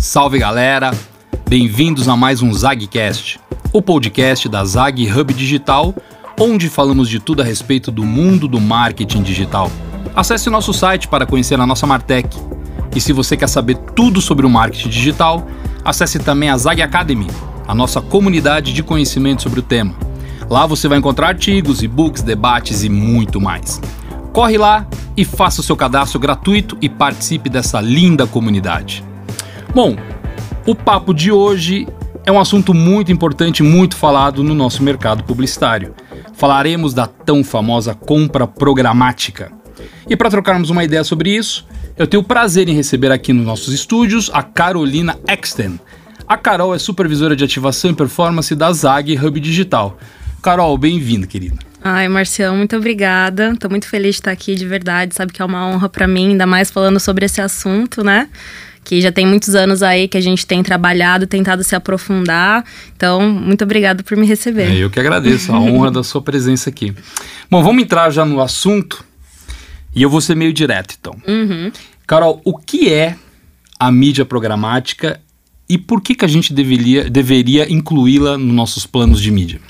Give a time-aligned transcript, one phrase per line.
[0.00, 0.92] Salve galera,
[1.46, 3.38] bem-vindos a mais um ZagCast,
[3.70, 5.94] o podcast da Zag Hub Digital,
[6.40, 9.70] onde falamos de tudo a respeito do mundo do marketing digital.
[10.16, 12.34] Acesse nosso site para conhecer a nossa Martech.
[12.96, 15.46] E se você quer saber tudo sobre o marketing digital,
[15.84, 17.26] acesse também a Zag Academy,
[17.68, 19.94] a nossa comunidade de conhecimento sobre o tema.
[20.48, 23.78] Lá você vai encontrar artigos, e-books, debates e muito mais.
[24.32, 29.09] Corre lá e faça o seu cadastro gratuito e participe dessa linda comunidade.
[29.72, 29.96] Bom,
[30.66, 31.86] o papo de hoje
[32.26, 35.94] é um assunto muito importante, muito falado no nosso mercado publicitário.
[36.34, 39.52] Falaremos da tão famosa compra programática.
[40.08, 43.46] E para trocarmos uma ideia sobre isso, eu tenho o prazer em receber aqui nos
[43.46, 45.78] nossos estúdios a Carolina Exten.
[46.26, 49.96] A Carol é supervisora de ativação e performance da Zag Hub Digital.
[50.42, 51.58] Carol, bem-vinda, querida.
[51.82, 53.54] Ai, Marcião, muito obrigada.
[53.56, 55.14] Tô muito feliz de estar aqui, de verdade.
[55.14, 58.28] Sabe que é uma honra para mim, ainda mais falando sobre esse assunto, né?
[58.90, 62.64] Que já tem muitos anos aí que a gente tem trabalhado, tentado se aprofundar.
[62.96, 64.68] Então, muito obrigada por me receber.
[64.68, 66.92] É, eu que agradeço a honra da sua presença aqui.
[67.48, 69.04] Bom, vamos entrar já no assunto.
[69.94, 71.16] E eu vou ser meio direto, então.
[71.24, 71.70] Uhum.
[72.04, 73.14] Carol, o que é
[73.78, 75.20] a mídia programática
[75.68, 79.60] e por que, que a gente deveria, deveria incluí-la nos nossos planos de mídia?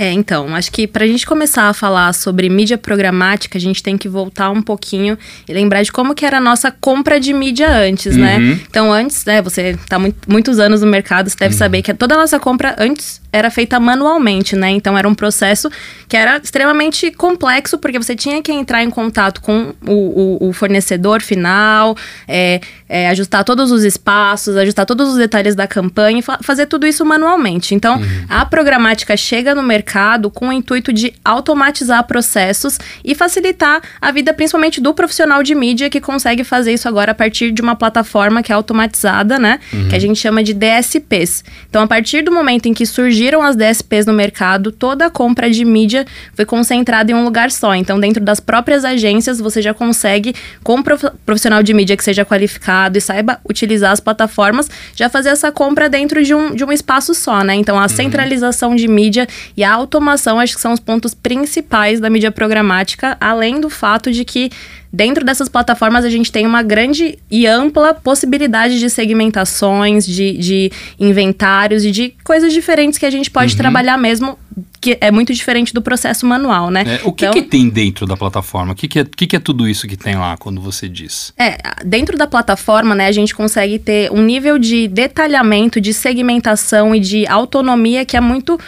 [0.00, 3.82] É, então, acho que para a gente começar a falar sobre mídia programática, a gente
[3.82, 5.18] tem que voltar um pouquinho
[5.48, 8.38] e lembrar de como que era a nossa compra de mídia antes, né?
[8.38, 8.60] Uhum.
[8.70, 11.58] Então, antes, né, você está muito, muitos anos no mercado, você deve Uhum.
[11.58, 14.70] saber que toda a nossa compra antes era feita manualmente, né?
[14.70, 15.68] Então, era um processo
[16.08, 20.52] que era extremamente complexo, porque você tinha que entrar em contato com o, o- o
[20.52, 21.96] fornecedor final,
[22.28, 26.66] é, é, ajustar todos os espaços, ajustar todos os detalhes da campanha e fa- fazer
[26.66, 27.74] tudo isso manualmente.
[27.74, 29.87] Então, a programática chega no mercado
[30.30, 35.88] com o intuito de automatizar processos e facilitar a vida, principalmente do profissional de mídia
[35.90, 39.58] que consegue fazer isso agora a partir de uma plataforma que é automatizada, né?
[39.88, 41.44] Que a gente chama de DSPs.
[41.68, 45.50] Então, a partir do momento em que surgiram as DSPs no mercado, toda a compra
[45.50, 47.74] de mídia foi concentrada em um lugar só.
[47.74, 52.04] Então, dentro das próprias agências, você já consegue, com um prof- profissional de mídia que
[52.04, 56.64] seja qualificado e saiba utilizar as plataformas, já fazer essa compra dentro de um, de
[56.64, 57.54] um espaço só, né?
[57.54, 59.26] Então, a centralização de mídia
[59.56, 64.10] e a automação, acho que são os pontos principais da mídia programática, além do fato
[64.12, 64.50] de que
[64.92, 70.72] Dentro dessas plataformas, a gente tem uma grande e ampla possibilidade de segmentações, de, de
[70.98, 74.38] inventários e de coisas diferentes que a gente pode trabalhar mesmo,
[74.80, 76.84] que é muito diferente do processo manual, né?
[76.86, 78.72] É, o que, Então- que tem dentro da plataforma?
[78.72, 81.34] O que, que, é, que, que é tudo isso que tem lá quando você diz?
[81.38, 86.94] É, dentro da plataforma, né, a gente consegue ter um nível de detalhamento, de segmentação
[86.94, 88.58] e de autonomia que é muito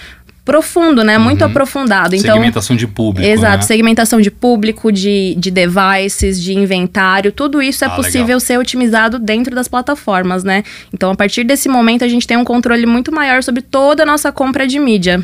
[0.44, 1.18] profundo, né?
[1.18, 2.14] Muito aprofundado.
[2.16, 3.28] Então, Segmentação de público.
[3.28, 3.62] Exato, né?
[3.62, 8.40] segmentação de público, de, de devices, de inventário, tudo isso é Ah, possível legal.
[8.40, 10.64] ser otimizado dentro das plataformas, né?
[10.92, 14.06] Então, a partir desse momento, a gente tem um controle muito maior sobre toda a
[14.06, 15.22] nossa compra de mídia.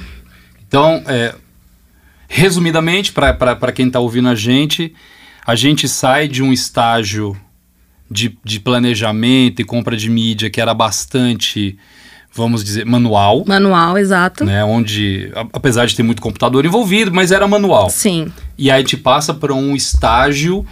[0.68, 1.34] Então, é,
[2.28, 4.92] resumidamente, para quem está ouvindo a gente,
[5.46, 7.36] a gente sai de um estágio
[8.10, 11.76] de, de planejamento e compra de mídia que era bastante,
[12.36, 14.44] vamos dizer, manual, Manual, exato.
[14.44, 14.62] né?
[14.64, 17.88] Onde, apesar de ter muito computador envolvido, mas era manual.
[17.90, 18.30] Sim.
[18.58, 20.64] E aí a gente passa para um estágio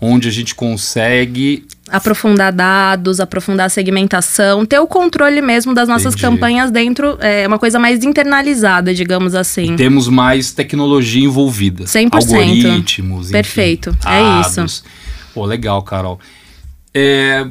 [0.00, 6.12] onde a gente consegue Aprofundar dados, aprofundar a segmentação, ter o controle mesmo das nossas
[6.14, 6.20] Entendi.
[6.22, 9.74] campanhas dentro, é uma coisa mais internalizada, digamos assim.
[9.74, 11.84] temos mais tecnologia envolvida.
[11.84, 12.10] 100%.
[12.12, 13.22] Algoritmos.
[13.24, 14.56] enfim, Perfeito, é dados.
[14.58, 14.84] isso.
[15.32, 16.20] Pô, legal, Carol.
[16.92, 17.46] É,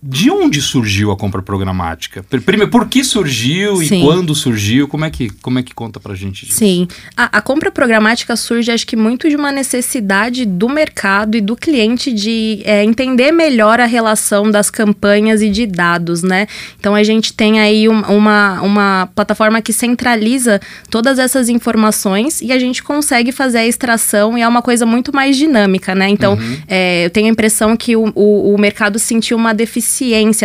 [0.00, 2.22] de onde surgiu a compra programática?
[2.22, 4.02] Pr- Primeiro, por que surgiu e Sim.
[4.04, 4.86] quando surgiu?
[4.86, 6.56] Como é que, como é que conta pra gente disso?
[6.58, 6.86] Sim.
[7.16, 11.56] A, a compra programática surge, acho que, muito de uma necessidade do mercado e do
[11.56, 16.46] cliente de é, entender melhor a relação das campanhas e de dados, né?
[16.78, 22.52] Então, a gente tem aí um- uma, uma plataforma que centraliza todas essas informações e
[22.52, 26.08] a gente consegue fazer a extração e é uma coisa muito mais dinâmica, né?
[26.08, 26.38] Então,
[26.68, 29.87] é, eu tenho a impressão que o, o, o mercado sentiu uma deficiência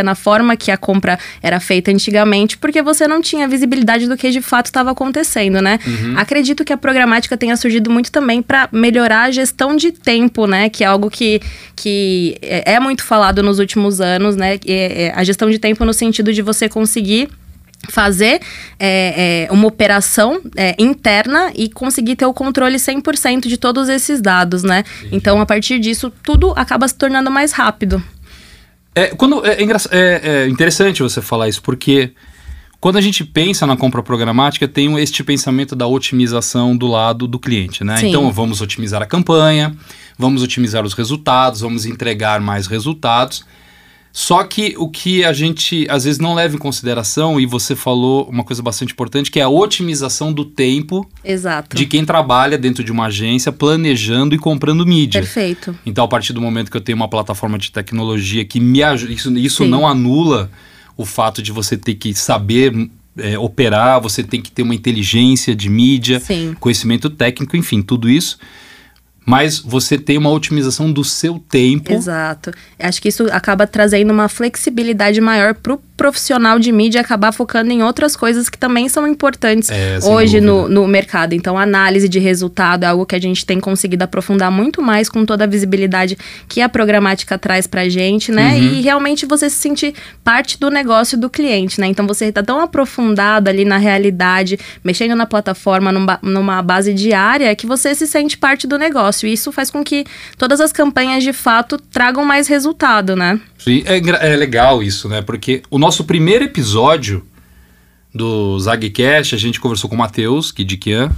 [0.04, 4.30] na forma que a compra era feita antigamente, porque você não tinha visibilidade do que
[4.31, 5.80] de fato estava acontecendo, né?
[6.18, 10.69] Acredito que a programática tenha surgido muito também para melhorar a gestão de tempo, né?
[10.69, 11.42] Que é algo que,
[11.75, 14.56] que é é muito falado nos últimos anos, né?
[14.66, 17.30] É- é a gestão de tempo no sentido de você conseguir
[17.89, 18.39] fazer
[18.80, 24.22] é, é, uma operação é, interna e conseguir ter o controle 100% de todos esses
[24.22, 24.84] dados, né?
[25.12, 28.01] Então, a partir disso, tudo acaba se tornando mais rápido.
[28.95, 32.12] É, quando, é, é é- é interessante você falar isso, porque
[32.80, 37.40] quando a gente pensa na compra programática, tem este pensamento da otimização do lado do
[37.40, 37.98] cliente, né?
[37.98, 38.10] Sim.
[38.10, 39.75] Então, vamos otimizar a campanha,
[40.18, 43.45] vamos otimizar os resultados, vamos entregar mais resultados.
[44.15, 48.30] Só que o que a gente às vezes não leva em consideração, e você falou
[48.30, 51.75] uma coisa bastante importante, que é a otimização do tempo Exato.
[51.75, 55.19] de quem trabalha dentro de uma agência planejando e comprando mídia.
[55.19, 55.75] Perfeito.
[55.83, 59.12] Então, a partir do momento que eu tenho uma plataforma de tecnologia que me ajuda,
[59.12, 59.69] isso, isso Sim.
[59.69, 60.51] não anula
[60.95, 62.71] o fato de você ter que saber
[63.18, 66.56] é, operar, você tem que ter uma inteligência de mídia, Sim.
[66.60, 68.38] conhecimento técnico, enfim, tudo isso.
[69.25, 71.94] Mas você tem uma otimização do seu tempo.
[71.94, 72.52] Exato.
[72.78, 77.84] Acho que isso acaba trazendo uma flexibilidade maior pro profissional de mídia acabar focando em
[77.84, 81.34] outras coisas que também são importantes É, hoje no, no mercado.
[81.34, 85.25] Então, análise de resultado é algo que a gente tem conseguido aprofundar muito mais com
[85.25, 86.18] toda a visibilidade
[86.48, 88.56] que a programática traz pra gente, né?
[88.56, 88.63] Uhum.
[88.63, 89.94] E realmente você se sentir
[90.24, 91.88] parte do negócio do cliente, né?
[91.88, 97.56] Então, você tá tão aprofundado ali na realidade, mexendo na plataforma numa, numa base diária,
[97.56, 99.28] que você se sente parte do negócio.
[99.28, 100.06] E isso faz com que
[100.38, 103.39] todas as campanhas, de fato, tragam mais resultado, né?
[103.86, 103.98] É,
[104.33, 105.21] é legal isso, né?
[105.21, 107.25] Porque o nosso primeiro episódio
[108.13, 111.12] do Zagcast, a gente conversou com o Matheus Kidikian,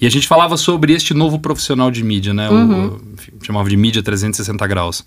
[0.00, 2.48] e a gente falava sobre este novo profissional de mídia, né?
[2.50, 5.04] O, enfim, chamava de mídia 360 graus.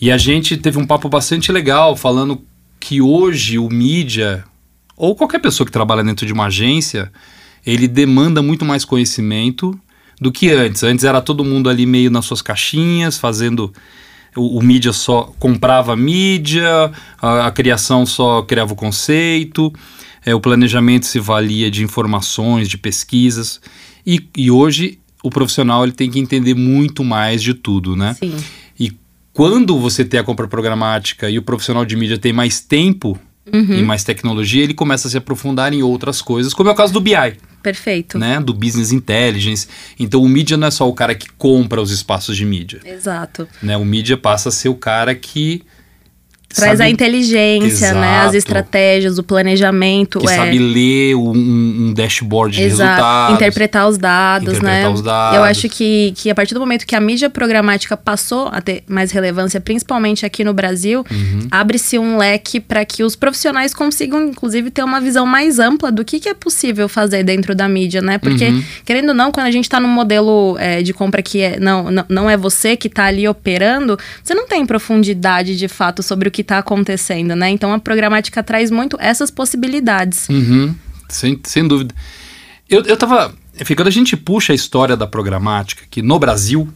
[0.00, 2.42] E a gente teve um papo bastante legal falando
[2.80, 4.44] que hoje o mídia,
[4.96, 7.10] ou qualquer pessoa que trabalha dentro de uma agência,
[7.64, 9.78] ele demanda muito mais conhecimento
[10.20, 10.82] do que antes.
[10.82, 13.72] Antes era todo mundo ali meio nas suas caixinhas, fazendo
[14.36, 19.72] o, o mídia só comprava mídia, a, a criação só criava o conceito,
[20.24, 23.60] é, o planejamento se valia de informações, de pesquisas.
[24.06, 28.14] E, e hoje o profissional ele tem que entender muito mais de tudo, né?
[28.14, 28.36] Sim.
[28.78, 28.92] E
[29.32, 33.18] quando você tem a compra programática e o profissional de mídia tem mais tempo
[33.52, 33.78] Uhum.
[33.78, 36.92] e mais tecnologia, ele começa a se aprofundar em outras coisas, como é o caso
[36.92, 37.14] do BI,
[37.62, 38.18] Perfeito.
[38.18, 38.40] né?
[38.40, 39.68] Do Business Intelligence.
[39.98, 43.46] Então o mídia não é só o cara que compra os espaços de mídia, Exato.
[43.62, 43.76] né?
[43.76, 45.62] O mídia passa a ser o cara que
[46.54, 48.16] Traz sabe, a inteligência, né?
[48.18, 48.36] As Exato.
[48.36, 50.20] estratégias, o planejamento.
[50.20, 50.36] que é...
[50.36, 51.30] sabe ler um,
[51.88, 52.88] um dashboard de Exato.
[52.92, 53.34] resultados.
[53.34, 54.88] Interpretar os dados, Interpretar né?
[54.88, 55.36] os dados.
[55.36, 58.82] Eu acho que, que a partir do momento que a mídia programática passou a ter
[58.88, 61.46] mais relevância, principalmente aqui no Brasil, Uhum.
[61.50, 66.04] abre-se um leque para que os profissionais consigam, inclusive, ter uma visão mais ampla do
[66.04, 68.18] que, que é possível fazer dentro da mídia, né?
[68.18, 68.62] Porque, Uhum.
[68.84, 71.90] querendo ou não, quando a gente está num modelo é, de compra que é, não,
[71.90, 76.28] não, não é você que está ali operando, você não tem profundidade de fato sobre
[76.28, 77.48] o que está acontecendo, né?
[77.48, 80.28] Então a programática traz muito essas possibilidades.
[80.28, 80.74] Uhum,
[81.08, 81.94] sem, sem dúvida.
[82.68, 83.34] Eu, eu tava.
[83.74, 86.68] Quando a gente puxa a história da programática, que no Brasil,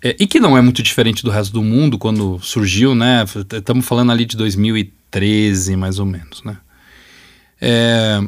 [0.00, 3.24] é, e que não é muito diferente do resto do mundo, quando surgiu, né?
[3.52, 6.56] Estamos falando ali de 2013, mais ou menos, né?
[7.60, 8.20] É,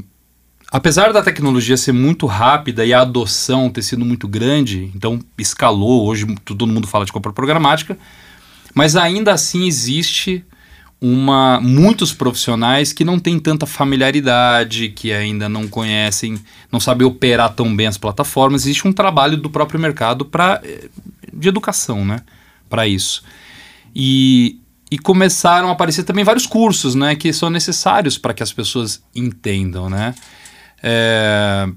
[0.73, 6.07] apesar da tecnologia ser muito rápida e a adoção ter sido muito grande, então escalou,
[6.07, 7.97] hoje todo mundo fala de compra programática,
[8.75, 10.45] mas ainda assim existe
[11.01, 16.39] uma muitos profissionais que não têm tanta familiaridade, que ainda não conhecem,
[16.73, 18.63] não sabem operar tão bem as plataformas.
[18.63, 20.61] Existe um trabalho do próprio mercado para
[21.33, 22.21] de educação, né,
[22.69, 23.23] para isso.
[23.95, 24.59] E,
[24.91, 29.03] e começaram a aparecer também vários cursos, né, que são necessários para que as pessoas
[29.15, 30.15] entendam, né.
[30.83, 31.69] É,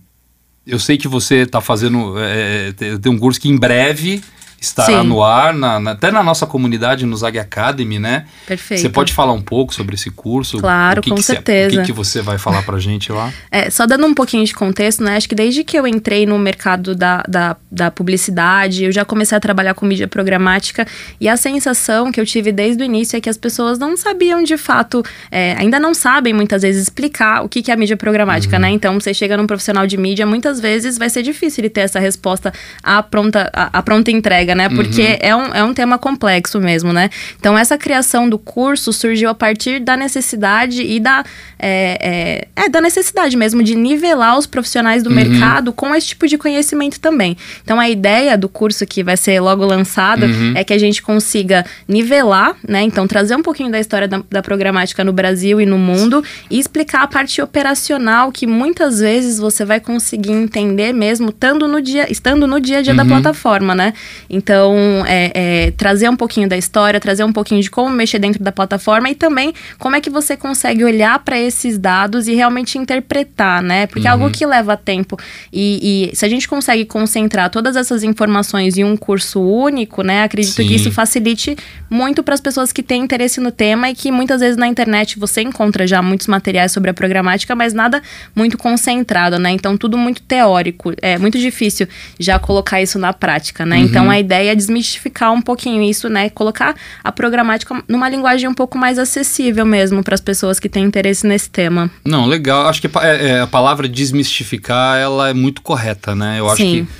[0.65, 4.23] eu sei que você está fazendo, é, tem um curso que em breve
[4.61, 5.07] estará Sim.
[5.07, 8.25] no ar, na- na- até na nossa comunidade, no Zag Academy, né?
[8.45, 8.81] Perfeito.
[8.81, 10.59] Você pode falar um pouco sobre esse curso?
[10.59, 11.75] Claro, que com que certeza.
[11.75, 13.31] o que, que você vai falar pra gente lá?
[13.51, 15.18] É, só dando um pouquinho de contexto, né?
[15.18, 19.35] Acho que desde que eu entrei no mercado da, da, da publicidade, eu já comecei
[19.37, 20.85] a trabalhar com mídia programática
[21.19, 24.44] e a sensação que eu tive desde o início é que as pessoas não sabiam
[24.44, 27.97] de fato, é, ainda não sabem muitas vezes explicar o que, que é a mídia
[27.97, 28.69] programática, né?
[28.69, 31.99] Então, você chega num profissional de mídia, muitas vezes vai ser difícil ele ter essa
[31.99, 32.53] resposta
[32.83, 34.69] à pronta, à, à pronta entrega, né?
[34.69, 37.09] Porque é, um, é um tema complexo mesmo, né?
[37.39, 41.23] Então, essa criação do curso surgiu a partir da necessidade e da.
[41.59, 46.27] É, é, é, da necessidade mesmo de nivelar os profissionais do mercado com esse tipo
[46.27, 47.37] de conhecimento também.
[47.63, 51.65] Então, a ideia do curso que vai ser logo lançado é que a gente consiga
[51.87, 52.81] nivelar, né?
[52.81, 56.59] Então, trazer um pouquinho da história da, da programática no Brasil e no mundo e
[56.59, 62.11] explicar a parte operacional que muitas vezes você vai conseguir entender mesmo estando no dia,
[62.11, 63.93] estando no dia a dia da plataforma, né?
[64.42, 68.44] Então, é, é, trazer um pouquinho da história, trazer um pouquinho de como mexer dentro
[68.44, 72.76] da plataforma e também como é que você consegue olhar para esses dados e realmente
[72.80, 73.86] interpretar, né?
[73.86, 75.16] Porque é algo que leva tempo.
[75.54, 80.24] E, e se a gente consegue concentrar todas essas informações em um curso único, né?
[80.24, 80.68] Acredito Sim.
[80.68, 81.56] que isso facilite
[81.88, 85.19] muito para as pessoas que têm interesse no tema e que muitas vezes na internet
[85.19, 88.02] você encontra já muitos materiais sobre a programática, mas nada
[88.36, 89.52] muito concentrado, né?
[89.52, 90.94] Então tudo muito teórico.
[91.00, 91.88] É muito difícil
[92.19, 93.78] já colocar isso na prática, né?
[93.78, 96.30] Então a ideia ideia é desmistificar um pouquinho isso, né?
[96.30, 96.73] Colocar
[97.04, 101.28] a programática numa linguagem um pouco mais acessível mesmo para as pessoas que têm interesse
[101.28, 101.92] nesse tema.
[102.06, 102.68] Não, legal.
[102.68, 106.40] Acho que é, é, a palavra desmistificar ela é muito correta, né?
[106.40, 106.85] Eu acho Sim.
[106.85, 106.92] que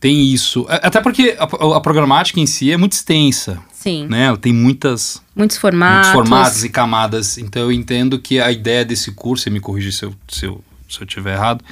[0.00, 0.66] tem isso.
[0.68, 1.44] É, Até porque a,
[1.76, 4.08] a programática em si é muito extensa, Sim.
[4.08, 4.24] né?
[4.24, 6.08] Ela tem muitas Muitos formatos.
[6.08, 7.38] muitos formatos e camadas.
[7.38, 10.62] Então eu entendo que a ideia desse curso, e me corrige se eu, se eu,
[10.88, 11.64] se eu tiver errado,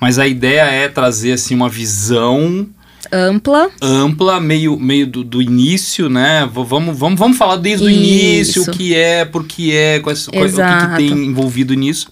[0.00, 2.68] mas a ideia é trazer assim uma visão
[3.12, 3.70] Ampla.
[3.80, 6.44] ampla, meio, meio do, do início, né?
[6.46, 7.98] V- Vamos, vamos, vamos falar desde o Isso.
[8.00, 12.08] início, o que é, por que é, quais, quais- o que, que tem envolvido nisso,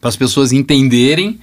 [0.00, 1.38] para as pessoas entenderem.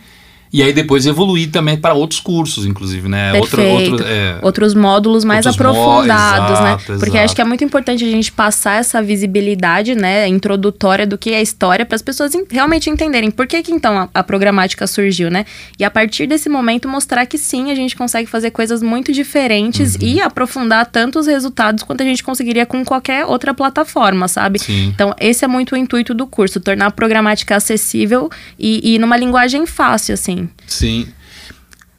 [0.58, 3.34] E aí depois evoluir também para outros cursos, inclusive, né?
[3.34, 3.92] Outro, Perfeito.
[3.92, 6.66] outro, é, Outros módulos mais Outros aprofundados, né?
[6.74, 7.18] exato, Porque exato.
[7.26, 11.38] acho que é muito importante a gente passar essa visibilidade, né, introdutória do que é
[11.38, 14.88] a história para as pessoas en- realmente entenderem por que, que então a, a programática
[14.88, 15.46] surgiu, né?
[15.78, 19.96] E a partir desse momento mostrar que sim, a gente consegue fazer coisas muito diferentes
[19.96, 20.02] Uhum.
[20.08, 24.60] e aprofundar tanto os resultados quanto a gente conseguiria com qualquer outra plataforma, sabe?
[24.60, 24.88] Sim.
[24.94, 29.18] Então, esse é muito o intuito do curso, tornar a programática acessível e, e numa
[29.18, 30.45] linguagem fácil, assim.
[30.68, 31.08] Sim.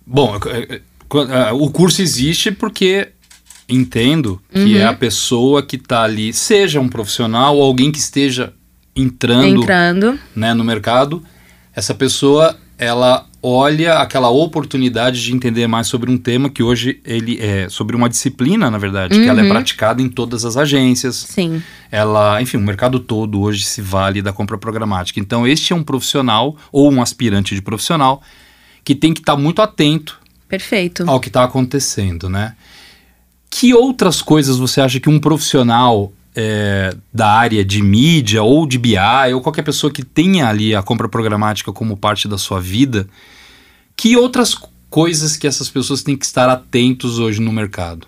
[0.06, 0.80] Bom, é, é,
[1.48, 3.08] é, o curso existe porque
[3.68, 4.76] entendo que Uhum.
[4.76, 8.52] é a pessoa que está ali, seja um profissional ou alguém que esteja
[8.94, 10.18] entrando, Entrando.
[10.34, 11.22] né, no mercado,
[11.74, 17.38] essa pessoa ela olha aquela oportunidade de entender mais sobre um tema que hoje ele
[17.40, 19.48] é sobre uma disciplina, na verdade, que ela é Uhum.
[19.50, 21.62] praticada em todas as agências, Sim.
[21.90, 25.20] ela, enfim, o mercado todo hoje se vale da compra programática.
[25.20, 28.20] Então, este é um profissional ou um aspirante de profissional
[28.84, 30.18] que tem que estar muito atento
[30.48, 31.04] Perfeito.
[31.08, 32.54] ao que está acontecendo, né?
[33.48, 38.78] Que outras coisas você acha que um profissional é, da área de mídia ou de
[38.78, 38.98] BI
[39.34, 43.08] ou qualquer pessoa que tenha ali a compra programática como parte da sua vida,
[43.96, 44.54] que outras
[44.90, 48.06] coisas que essas pessoas têm que estar atentos hoje no mercado?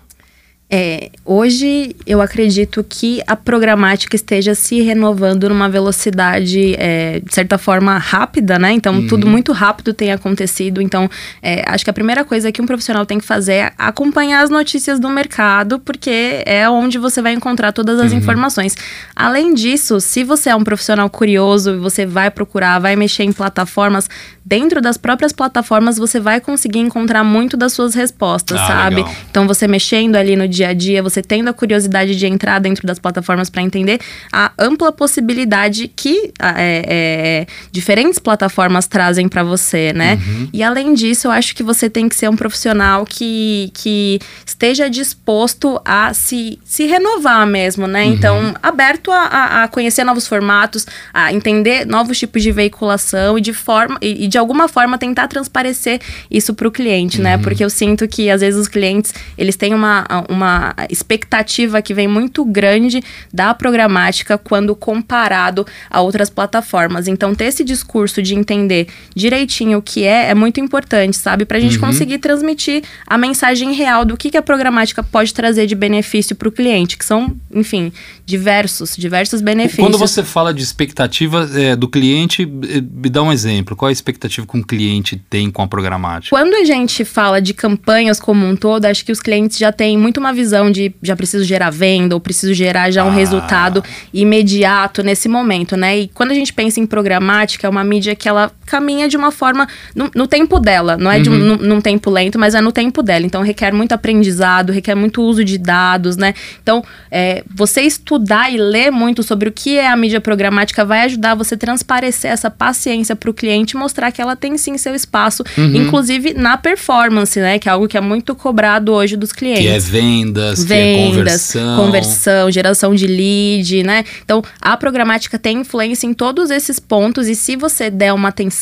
[0.71, 7.57] É, hoje eu acredito que a programática esteja se renovando numa velocidade, é, de certa
[7.57, 8.71] forma, rápida, né?
[8.71, 10.79] Então, tudo muito rápido tem acontecido.
[10.79, 11.09] Então,
[11.41, 14.51] é, acho que a primeira coisa que um profissional tem que fazer é acompanhar as
[14.51, 18.75] notícias do mercado, porque é onde você vai encontrar todas as informações.
[19.15, 23.31] Além disso, se você é um profissional curioso e você vai procurar, vai mexer em
[23.31, 24.07] plataformas,
[24.45, 28.97] dentro das próprias plataformas você vai conseguir encontrar muito das suas respostas, Ah, sabe?
[28.97, 29.15] legal.
[29.31, 32.85] Então, você mexendo ali no dia a dia, você tendo a curiosidade de entrar dentro
[32.85, 33.99] das plataformas para entender
[34.31, 40.19] a ampla possibilidade que ah, é, é, diferentes plataformas trazem para você, né?
[40.53, 44.89] E além disso, eu acho que você tem que ser um profissional que, que esteja
[44.89, 48.03] disposto a se, se renovar mesmo, né?
[48.05, 53.53] Então, aberto a, a- conhecer novos formatos, a entender novos tipos de veiculação e de
[53.53, 55.99] forma e, e de alguma forma tentar transparecer
[56.29, 57.37] isso para o cliente, né?
[57.37, 60.48] Porque eu sinto que às vezes os clientes eles têm uma, uma
[60.89, 63.01] expectativa que vem muito grande
[63.33, 67.07] da programática quando comparado a outras plataformas.
[67.07, 71.45] Então, ter esse discurso de entender direitinho o que é é muito importante, sabe?
[71.45, 75.65] Para a gente conseguir transmitir a mensagem real do que, que a programática pode trazer
[75.65, 77.91] de benefício para o cliente, que são, enfim,
[78.25, 79.85] diversos, diversos benefícios.
[79.85, 83.75] Quando você fala de expectativa é, do cliente, eh, me dá um exemplo.
[83.75, 86.35] Qual é a expectativa que um cliente tem com a programática?
[86.35, 89.97] Quando a gente fala de campanhas como um todo, acho que os clientes já têm
[89.97, 93.11] muito uma visão de já preciso gerar venda ou preciso gerar já um Ah.
[93.11, 95.99] resultado imediato nesse momento, né?
[95.99, 99.31] E quando a gente pensa em programática, é uma mídia que ela caminha de uma
[99.31, 102.61] forma no, no tempo dela, não é de um, num, num tempo lento, mas é
[102.61, 103.25] no tempo dela.
[103.25, 106.33] Então requer muito aprendizado, requer muito uso de dados, né?
[106.61, 111.01] Então é, você estudar e ler muito sobre o que é a mídia programática vai
[111.01, 114.93] ajudar você a transparecer essa paciência para o cliente mostrar que ela tem sim seu
[114.93, 117.57] espaço, inclusive na performance, né?
[117.59, 120.77] Que é algo que é muito cobrado hoje dos clientes Que é vendas, que é
[120.77, 121.77] vendas, conversão.
[121.77, 124.03] conversão, geração de lead, né?
[124.23, 128.58] Então, a programática tem influência em todos esses pontos e se você der uma atenção,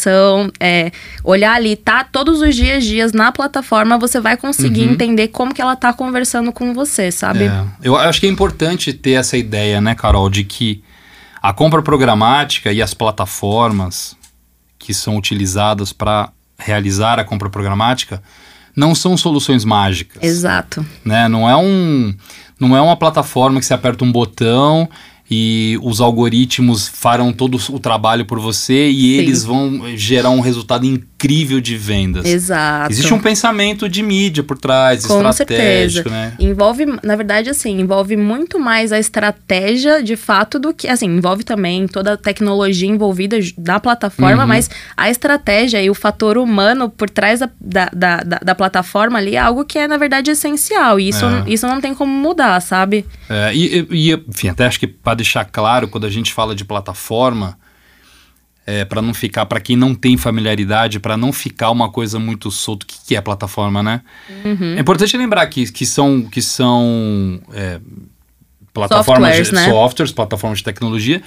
[0.60, 0.92] é,
[1.24, 5.62] olhar ali, tá todos os dias, dias na plataforma, você vai conseguir entender como que
[5.62, 7.46] ela tá conversando com você, sabe?
[7.46, 10.84] É, eu acho que é importante ter essa ideia, né, Carol, de que
[11.42, 14.16] a compra programática e as plataformas
[14.78, 18.22] que são utilizadas para realizar a compra programática
[18.76, 20.22] não são soluções mágicas.
[20.22, 20.86] Exato.
[21.04, 21.28] né?
[21.28, 22.14] Não é um
[22.60, 24.90] não é uma plataforma que você aperta um botão
[25.30, 29.08] e os algoritmos farão todo o trabalho por você e Sim.
[29.18, 31.17] eles vão gerar um resultado incrível
[31.62, 32.26] de vendas.
[32.26, 32.92] Exato.
[32.92, 36.10] Existe um pensamento de mídia por trás, Com estratégico, certeza.
[36.10, 36.34] né?
[36.40, 40.88] Envolve, na verdade, assim, envolve muito mais a estratégia de fato do que.
[40.88, 44.48] Assim, envolve também toda a tecnologia envolvida da plataforma, Uhum.
[44.48, 49.36] mas a estratégia e o fator humano por trás da, da, da, da- plataforma ali
[49.36, 51.00] é algo que é, na verdade, essencial.
[51.00, 51.44] E isso, É.
[51.48, 53.06] isso não tem como mudar, sabe?
[53.30, 56.56] É, e, e- e, enfim, até acho que para deixar claro, quando a gente fala
[56.56, 57.58] de plataforma,
[58.68, 62.52] é, para não ficar, para quem não tem familiaridade, para não ficar uma coisa muito
[62.52, 64.02] solta, o que, que é plataforma, né?
[64.44, 64.76] Uhum.
[64.76, 67.80] É importante lembrar que, que são, que são é,
[68.74, 69.70] plataformas Softwares, de né?
[69.70, 71.24] softwares, plataformas de tecnologia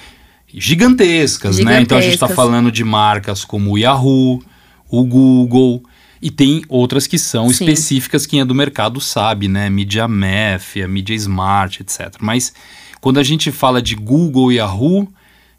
[0.53, 1.81] gigantescas, né?
[1.81, 2.35] Então a gente está Gigantescas.
[2.35, 4.43] falando de marcas como o Yahoo,
[4.89, 5.83] o Google.
[6.21, 7.65] E tem outras que são Sim.
[7.65, 9.69] específicas, quem é do mercado sabe, né?
[9.69, 12.15] Media Math, a Media Smart, etc.
[12.19, 12.53] Mas
[12.99, 15.11] quando a gente fala de Google e Yahoo,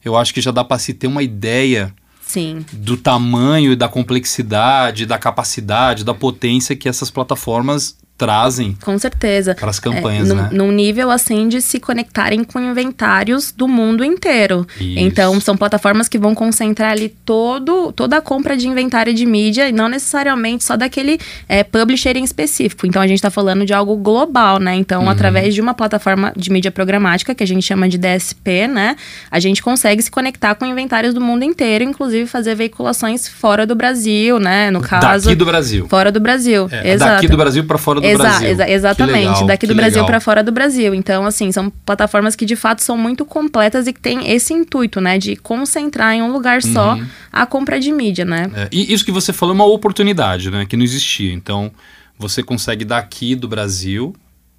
[0.05, 2.65] eu acho que já dá para se ter uma ideia Sim.
[2.73, 9.55] do tamanho e da complexidade, da capacidade, da potência que essas plataformas trazem Com certeza.
[9.55, 10.49] para as campanhas, num, né?
[10.53, 14.67] num nível assim de se conectarem com inventários do mundo inteiro.
[14.81, 14.99] Isso.
[14.99, 19.69] Então, são plataformas que vão concentrar ali todo, toda a compra de inventário de mídia
[19.69, 22.87] e não necessariamente só daquele é, publisher em específico.
[22.87, 24.75] Então, a gente está falando de algo global, né?
[24.77, 25.09] Então, Uhum.
[25.09, 28.95] através de uma plataforma de mídia programática, que a gente chama de DSP, né?
[29.31, 33.75] A gente consegue se conectar com inventários do mundo inteiro, inclusive fazer veiculações fora do
[33.75, 34.71] Brasil, né?
[34.71, 35.25] No caso.
[35.25, 35.87] Daqui do Brasil.
[35.89, 36.69] Fora do Brasil.
[36.71, 37.13] É, Exato.
[37.15, 38.49] daqui do Brasil para fora do Exa- Brasil.
[38.49, 40.95] exa- exatamente, legal, daqui do Brasil para fora do Brasil.
[40.95, 45.01] Então, assim, são plataformas que de fato são muito completas e que têm esse intuito,
[45.01, 47.07] né, de concentrar em um lugar só Uhum.
[47.33, 48.51] a compra de mídia, né?
[48.55, 50.65] É, e isso que você falou é uma oportunidade, né?
[50.67, 51.33] Que não existia.
[51.33, 51.71] Então,
[52.19, 54.15] você consegue daqui do Brasil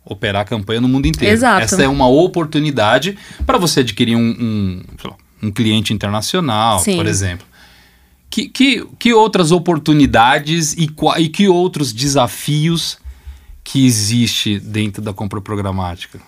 [0.06, 1.34] operar a campanha no mundo inteiro.
[1.34, 1.64] Exato.
[1.64, 6.98] Essa é uma oportunidade para você adquirir um, um, lá, um cliente internacional, Sim.
[6.98, 7.46] por exemplo.
[8.30, 12.98] Que, que, que outras oportunidades e, e que outros desafios
[13.64, 16.20] que existe dentro da compra programática?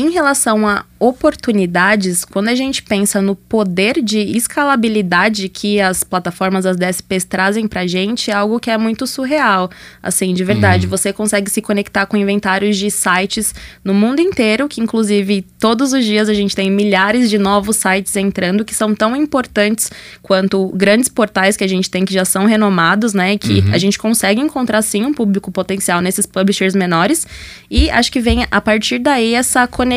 [0.00, 6.66] Em relação a oportunidades, quando a gente pensa no poder de escalabilidade que as plataformas,
[6.66, 9.70] as DSPs trazem pra gente, é algo que é muito surreal.
[10.02, 14.80] Assim, de verdade, você consegue se conectar com inventários de sites no mundo inteiro, que
[14.80, 19.16] inclusive todos os dias a gente tem milhares de novos sites entrando que são tão
[19.16, 19.90] importantes
[20.22, 23.38] quanto grandes portais que a gente tem que já são renomados, né?
[23.38, 27.26] Que a gente consegue encontrar sim um público potencial nesses publishers menores.
[27.70, 29.89] E acho que vem a partir daí essa conexão,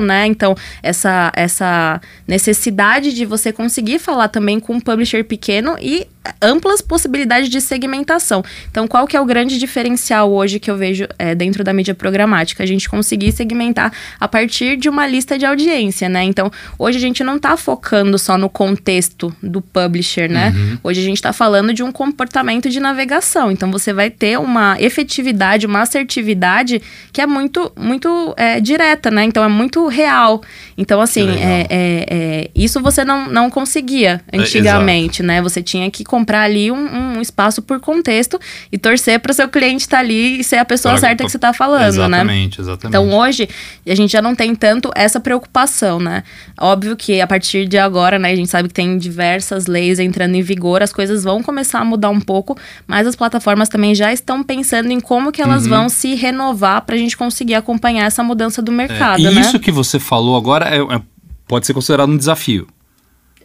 [0.00, 0.26] né?
[0.26, 6.06] Então, essa, essa necessidade de você conseguir falar também com um publisher pequeno e
[6.40, 8.42] amplas possibilidades de segmentação.
[8.70, 11.94] Então, qual que é o grande diferencial hoje que eu vejo é, dentro da mídia
[11.94, 12.62] programática?
[12.62, 16.24] A gente conseguir segmentar a partir de uma lista de audiência, né?
[16.24, 20.54] Então, hoje a gente não está focando só no contexto do publisher, né?
[20.82, 23.50] Hoje a gente está falando de um comportamento de navegação.
[23.50, 26.80] Então, você vai ter uma efetividade, uma assertividade
[27.12, 29.24] que é muito, muito é, direta, né?
[29.24, 30.42] Então, é muito real.
[30.76, 35.40] Então, assim, é- isso você não, não conseguia É, antigamente, né?
[35.42, 38.38] Você tinha que comprar ali um, um espaço por contexto
[38.72, 41.30] e torcer para o seu cliente estar ali e ser a pessoa Pra- certa que
[41.30, 41.88] você está falando, né?
[41.88, 42.86] exatamente, exatamente.
[42.88, 43.48] Então hoje
[43.86, 46.22] a gente já não tem tanto essa preocupação, né?
[46.58, 50.34] Óbvio que a partir de agora, né, a gente sabe que tem diversas leis entrando
[50.34, 54.12] em vigor, as coisas vão começar a mudar um pouco, mas as plataformas também já
[54.12, 58.22] estão pensando em como que elas vão se renovar para a gente conseguir acompanhar essa
[58.22, 59.40] mudança do É, mercado, e né?
[59.40, 61.00] isso que você falou agora é- é-
[61.46, 62.66] pode ser considerado um desafio.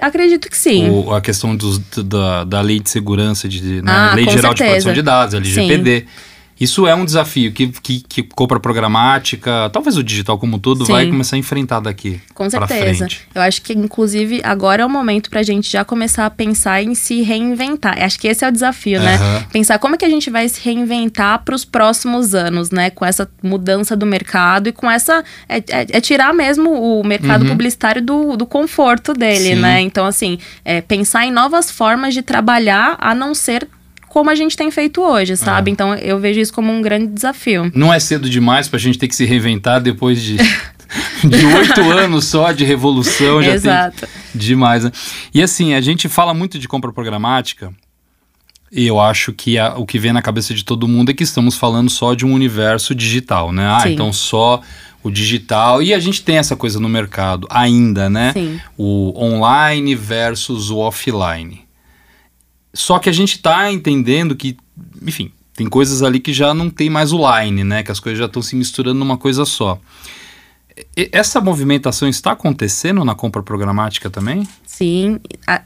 [0.02, 0.90] Acredito que sim.
[0.90, 4.58] O- a questão dos- da, da lei de segurança, de, né, Ah, lei geral de
[4.58, 4.68] certeza.
[4.88, 6.06] proteção de dados, LGPD.
[6.62, 10.86] Isso é um desafio que, que, que compra programática, talvez o digital como um todo,
[10.86, 10.92] Sim.
[10.92, 13.08] vai começar a enfrentar daqui Com certeza.
[13.34, 16.94] Eu acho que, inclusive, agora é o momento pra gente já começar a pensar em
[16.94, 17.98] se reinventar.
[18.02, 19.16] Acho que esse é o desafio, né?
[19.16, 19.44] Aham.
[19.52, 22.92] Pensar como é que a gente vai se reinventar para os próximos anos, né?
[22.92, 25.24] Com essa mudança do mercado e com essa.
[25.50, 29.56] É, é- é tirar mesmo o mercado publicitário do, do conforto dele, Uhum.
[29.56, 29.62] Sim.
[29.62, 29.82] né?
[29.82, 33.68] Então, assim, é, pensar em novas formas de trabalhar a não ser
[34.12, 35.72] como a gente tem feito hoje, sabe?
[35.72, 37.72] Então, eu vejo isso como um grande desafio.
[37.74, 40.36] Não é cedo demais pra gente ter que se reinventar depois de
[41.24, 44.02] de oito anos só de revolução, já Exato.
[44.02, 44.92] tem demais, né?
[45.34, 47.72] E assim, a gente fala muito de compra programática,
[48.70, 51.24] e eu acho que a- o que vem na cabeça de todo mundo é que
[51.24, 53.66] estamos falando só de um universo digital, né?
[53.66, 53.94] Ah, Sim.
[53.94, 54.60] então só
[55.02, 55.82] o digital.
[55.82, 58.34] E a gente tem essa coisa no mercado ainda, né?
[58.34, 58.60] Sim.
[58.78, 61.62] O online versus o offline.
[62.74, 64.58] Só que a gente está entendendo que,
[65.02, 67.84] enfim, tem coisas ali que já não tem mais o line, né?
[67.84, 69.80] Que as coisas já estão se misturando numa coisa só.
[71.12, 74.48] Essa movimentação está acontecendo na compra programática também?
[74.66, 75.20] Sim.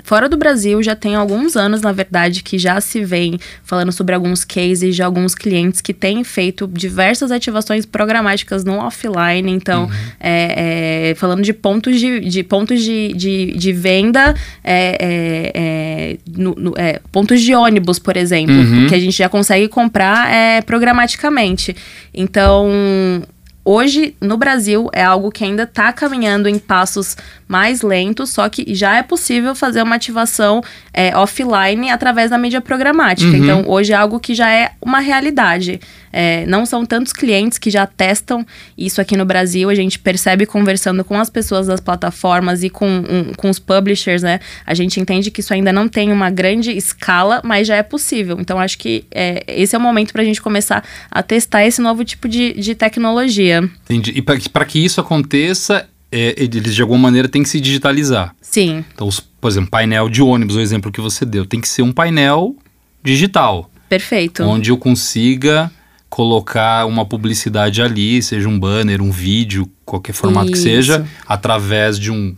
[0.04, 4.14] Fora do Brasil, já tem alguns anos, na verdade, que já se vem falando sobre
[4.14, 9.52] alguns cases de alguns clientes que têm feito diversas ativações programáticas no offline.
[9.52, 9.92] Então, uhum.
[10.20, 16.18] é, é, falando de pontos de, de pontos de, de, de venda, é, é, é
[16.36, 18.88] no, no, é, pontos de ônibus, por exemplo, uhum.
[18.88, 21.76] que a gente já consegue comprar programaticamente.
[22.14, 23.24] Então,
[23.66, 28.74] hoje no Brasil é algo que ainda está caminhando em passos mais lentos, só que
[28.74, 30.62] já é possível fazer uma ativação
[30.94, 33.30] é, offline através da mídia programática.
[33.30, 33.44] Uhum.
[33.44, 35.80] Então, hoje é algo que já é uma realidade.
[36.12, 38.46] É, não são tantos clientes que já testam
[38.78, 39.70] isso aqui no Brasil.
[39.70, 44.24] A gente percebe conversando com as pessoas das plataformas e com, um, com os publishers,
[44.24, 44.40] né?
[44.66, 48.38] A gente entende que isso ainda não tem uma grande escala, mas já é possível.
[48.40, 51.82] Então, acho que é, esse é o momento para a gente começar a testar esse
[51.82, 53.70] novo tipo de, de tecnologia.
[53.84, 54.14] Entendi.
[54.16, 58.36] E para que isso aconteça, é, eles de alguma maneira têm que se digitalizar.
[58.42, 58.84] Sim.
[58.94, 61.82] Então, os, por exemplo, painel de ônibus, o exemplo que você deu, tem que ser
[61.82, 62.56] um painel
[63.04, 63.70] digital.
[63.90, 64.44] Perfeito.
[64.44, 65.72] Onde eu consiga
[66.10, 70.54] colocar uma publicidade ali, seja um banner, um vídeo, qualquer formato Isso.
[70.54, 72.36] que seja, através de um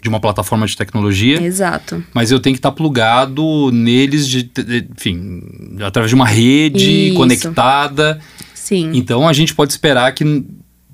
[0.00, 1.42] de uma plataforma de tecnologia.
[1.42, 2.02] Exato.
[2.14, 4.48] Mas eu tenho que estar plugado neles, de,
[4.96, 5.42] enfim,
[5.80, 7.16] através de uma rede Isso.
[7.16, 8.20] conectada.
[8.54, 8.92] Sim.
[8.94, 10.44] Então a gente pode esperar que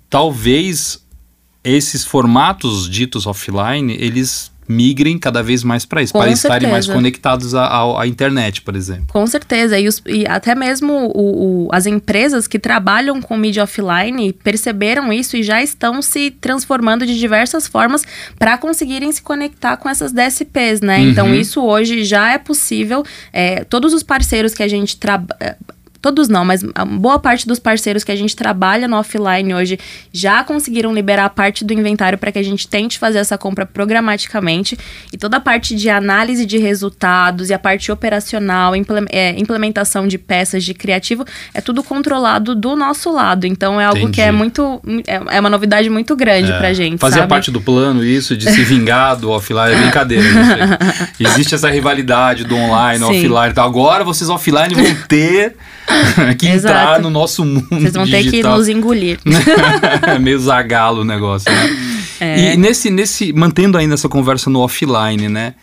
[0.09, 1.04] talvez
[1.65, 6.49] esses formatos ditos offline, eles migrem cada vez mais para isso, Com para certeza.
[6.49, 9.07] estarem mais conectados à, à, à, internet, por exemplo.
[9.09, 13.63] Com certeza, e, os, e até mesmo o, o, as empresas que trabalham com mídia
[13.63, 18.05] offline perceberam isso e já estão se transformando de diversas formas
[18.39, 20.99] para conseguirem se conectar com essas DSPs, né?
[20.99, 21.11] Uhum.
[21.11, 23.05] Então isso hoje já é possível.
[23.33, 25.57] É, todos os parceiros que a gente trabalha
[26.05, 26.63] todos não, mas
[26.99, 29.79] boa parte dos parceiros que a gente trabalha no offline hoje
[30.13, 34.77] já conseguiram liberar parte do inventário para que a gente tente fazer essa compra programaticamente.
[35.11, 38.75] E toda a parte de análise de resultados e a parte operacional,
[39.11, 43.47] é, implementação de peças de criativo, é tudo controlado do nosso lado.
[43.47, 44.13] Então é algo Entendi.
[44.13, 44.83] que é muito.
[45.07, 46.99] É, é uma novidade muito grande é, pra gente.
[46.99, 47.31] Fazia sabe?
[47.31, 50.25] parte do plano isso de se vingar do offline é brincadeira.
[51.19, 53.05] Existe essa rivalidade do online, Sim.
[53.05, 53.49] offline.
[53.49, 55.57] Então agora vocês offline vão ter
[56.39, 56.75] que Exato.
[56.75, 57.67] entrar no nosso mundo.
[57.71, 58.23] Vocês vão digital.
[58.23, 59.19] ter que nos engolir.
[60.21, 61.95] Meio zagalo o negócio, né?
[62.21, 62.55] É.
[62.55, 65.55] E nesse, nesse, mantendo ainda essa conversa no offline, né?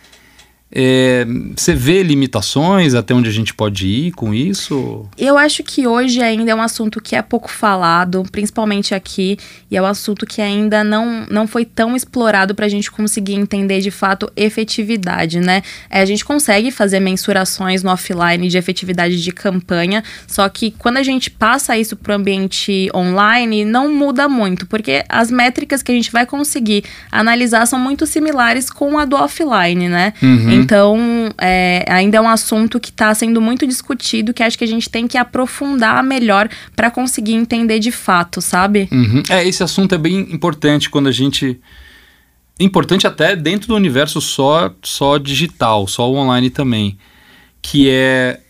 [0.74, 5.06] É, você vê limitações até onde a gente pode ir com isso?
[5.18, 9.36] Eu acho que hoje ainda é um assunto que é pouco falado, principalmente aqui,
[9.70, 13.34] e é um assunto que ainda não, não foi tão explorado para a gente conseguir
[13.34, 15.62] entender de fato efetividade, né?
[15.90, 20.96] É, a gente consegue fazer mensurações no offline de efetividade de campanha, só que quando
[20.96, 25.92] a gente passa isso para o ambiente online, não muda muito, porque as métricas que
[25.92, 30.14] a gente vai conseguir analisar são muito similares com a do offline, né?
[30.22, 30.61] Uhum.
[30.62, 30.96] Então,
[31.40, 34.88] é, ainda é um assunto que está sendo muito discutido, que acho que a gente
[34.88, 38.88] tem que aprofundar melhor para conseguir entender de fato, sabe?
[38.90, 39.22] Uhum.
[39.28, 41.60] É, esse assunto é bem importante quando a gente.
[42.60, 46.98] Importante até dentro do universo só, só digital, só online também.
[47.60, 48.40] Que é.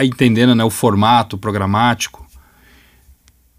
[0.00, 2.23] Entendendo né, o formato programático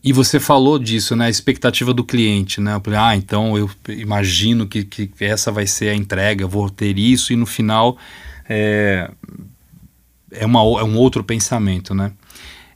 [0.06, 1.26] e você falou disso, né?
[1.26, 2.80] A expectativa do cliente, né?
[2.96, 7.36] Ah, então eu imagino que, que essa vai ser a entrega, vou ter isso, e
[7.36, 7.98] no final
[8.48, 9.10] é,
[10.30, 12.12] é, uma, é um outro pensamento, né?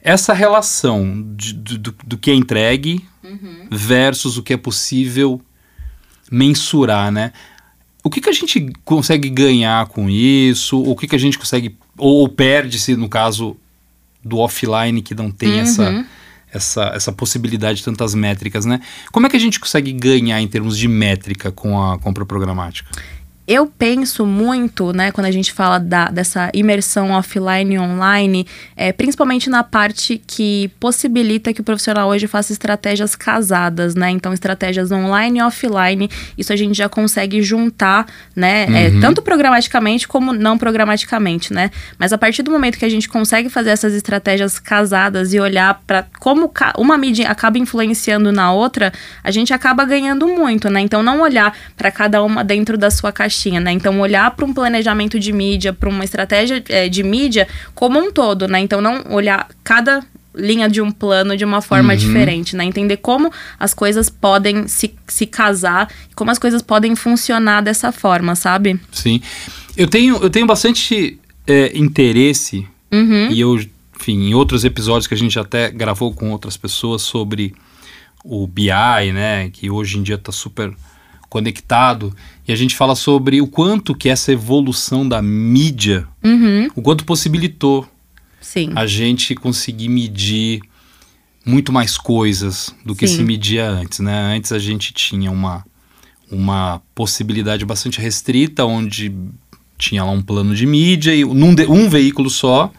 [0.01, 3.67] Essa relação de, do, do que é entregue uhum.
[3.69, 5.39] versus o que é possível
[6.31, 7.31] mensurar, né?
[8.03, 10.81] O que, que a gente consegue ganhar com isso?
[10.81, 11.77] O que, que a gente consegue.
[11.95, 13.55] Ou, ou perde-se, no caso
[14.25, 15.59] do offline, que não tem uhum.
[15.59, 16.05] essa
[16.51, 18.79] essa, essa possibilidade de tantas métricas, né?
[19.11, 22.89] Como é que a gente consegue ganhar em termos de métrica com a compra programática?
[23.49, 28.45] Eu penso muito, né, quando a gente fala da, dessa imersão offline e online,
[28.77, 34.11] é, principalmente na parte que possibilita que o profissional hoje faça estratégias casadas, né?
[34.11, 36.07] Então, estratégias online e offline,
[36.37, 38.65] isso a gente já consegue juntar, né?
[38.65, 38.97] É, uhum.
[38.99, 41.71] É, tanto programaticamente como não programaticamente, né?
[41.97, 45.81] Mas a partir do momento que a gente consegue fazer essas estratégias casadas e olhar
[45.87, 50.81] para como uma mídia acaba influenciando na outra, a gente acaba ganhando muito, né?
[50.81, 53.71] Então, não olhar para cada uma dentro da sua caixinha né?
[53.71, 58.11] Então, olhar para um planejamento de mídia, para uma estratégia é, de mídia como um
[58.11, 58.59] todo, né?
[58.59, 60.03] Então, não olhar cada
[60.35, 61.99] linha de um plano de uma forma uhum.
[61.99, 62.63] diferente, né?
[62.63, 68.35] Entender como as coisas podem se, se casar, como as coisas podem funcionar dessa forma,
[68.35, 68.79] sabe?
[68.91, 69.21] Sim.
[69.75, 73.29] Eu tenho, eu tenho bastante é, interesse, uhum.
[73.31, 73.59] e eu,
[73.99, 77.53] enfim, em outros episódios que a gente até gravou com outras pessoas sobre
[78.23, 80.73] o BI, né, que hoje em dia está super
[81.29, 82.13] conectado,
[82.47, 87.05] e a gente fala sobre o quanto que essa evolução da mídia, Uhum, o quanto
[87.05, 87.87] possibilitou
[88.41, 88.71] sim.
[88.75, 90.59] a gente conseguir medir
[91.45, 93.17] muito mais coisas do que Sim.
[93.17, 94.35] se media antes, né?
[94.35, 95.63] Antes a gente tinha uma,
[96.31, 99.11] uma possibilidade bastante restrita, onde
[99.77, 102.71] tinha lá um plano de mídia e num de- um veículo só,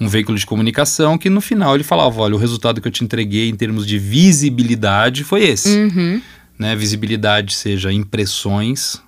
[0.00, 3.02] um veículo de comunicação, que no final ele falava, olha, o resultado que eu te
[3.02, 5.68] entreguei em termos de visibilidade foi esse.
[5.76, 6.20] Uhum,
[6.60, 6.76] Né?
[6.76, 9.02] Visibilidade seja impressões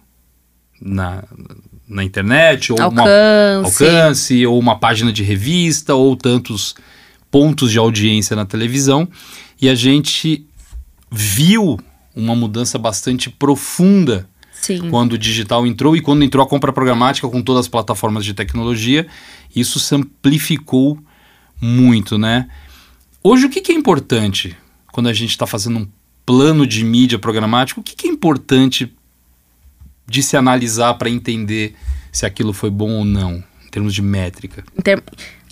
[0.81, 1.23] na,
[1.87, 3.85] na internet, ou uma alcance.
[3.85, 6.75] alcance, ou uma página de revista, ou tantos
[7.31, 9.07] pontos de audiência na televisão.
[9.61, 10.47] E a gente
[11.11, 11.79] viu
[12.17, 14.89] uma mudança bastante profunda Sim.
[14.89, 18.33] quando o digital entrou e quando entrou a compra programática com todas as plataformas de
[18.33, 19.07] tecnologia.
[19.55, 20.99] Isso se amplificou
[21.61, 22.49] muito, né?
[23.23, 24.57] Hoje, o que, que é importante
[24.91, 25.89] quando a gente está fazendo um
[26.25, 27.81] plano de mídia programático?
[27.81, 28.95] O que, que é importante
[30.07, 31.75] de se analisar para entender
[32.11, 34.65] se aquilo foi bom ou não, em termos de métrica?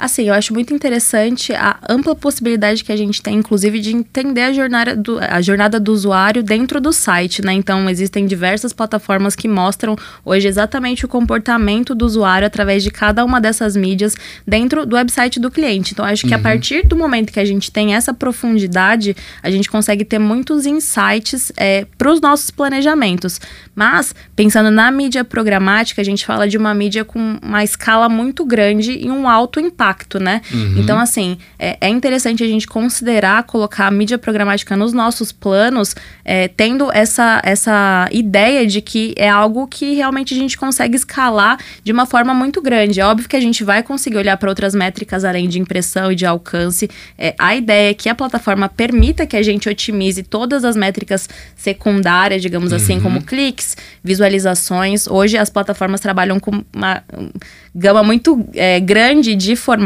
[0.00, 4.42] Assim, eu acho muito interessante a ampla possibilidade que a gente tem, inclusive, de entender
[4.42, 7.52] a jornada do, a jornada do usuário dentro do site, né?
[7.52, 13.24] Então, existem diversas plataformas que mostram hoje exatamente o comportamento do usuário através de cada
[13.24, 15.92] uma dessas mídias dentro do website do cliente.
[15.92, 19.68] Então, acho que a partir do momento que a gente tem essa profundidade, a gente
[19.68, 21.52] consegue ter muitos insights
[21.98, 23.38] para os nossos planejamentos.
[23.74, 28.44] Mas, pensando na mídia programática, a gente fala de uma mídia com uma escala muito
[28.44, 30.40] grande e um alto impacto, né?
[30.78, 35.94] Então, assim, é, é interessante a gente considerar colocar a mídia programática nos nossos planos,
[36.24, 41.58] é, tendo essa, essa ideia de que é algo que realmente a gente consegue escalar
[41.82, 43.00] de uma forma muito grande.
[43.00, 46.14] É óbvio que a gente vai conseguir olhar para outras métricas além de impressão e
[46.14, 46.88] de alcance.
[47.18, 51.28] É, a ideia é que a plataforma permita que a gente otimize todas as métricas
[51.56, 55.06] secundárias, digamos assim, como cliques, visualizações.
[55.06, 57.30] Hoje as plataformas trabalham com uma um,
[57.74, 59.79] gama muito é, grande de formatos,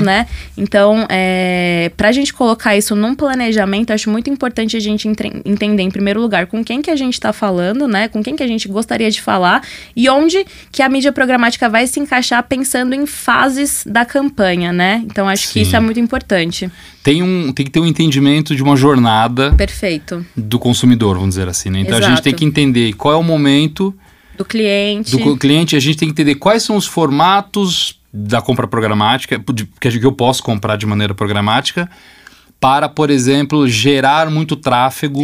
[0.00, 0.26] né?
[0.56, 5.42] Então, é, para a gente colocar isso num planejamento, acho muito importante a gente entre-
[5.44, 8.08] entender, em primeiro lugar, com quem que a gente está falando, né?
[8.08, 9.62] Com quem que a gente gostaria de falar
[9.96, 15.02] e onde que a mídia programática vai se encaixar pensando em fases da campanha, né?
[15.04, 15.60] Então, acho que Sim.
[15.62, 16.70] isso é muito importante.
[17.02, 20.24] Tem, um, tem que ter um entendimento de uma jornada Perfeito.
[20.34, 21.80] do consumidor, vamos dizer assim, né?
[21.80, 22.22] Então a gente Exato.
[22.22, 23.94] tem que entender qual é o momento
[24.38, 25.10] Do cliente.
[25.16, 29.42] do cliente, a gente tem que entender quais são os formatos da compra programática,
[29.98, 31.90] que eu posso comprar de maneira programática,
[32.64, 35.20] para, por exemplo, gerar muito tráfego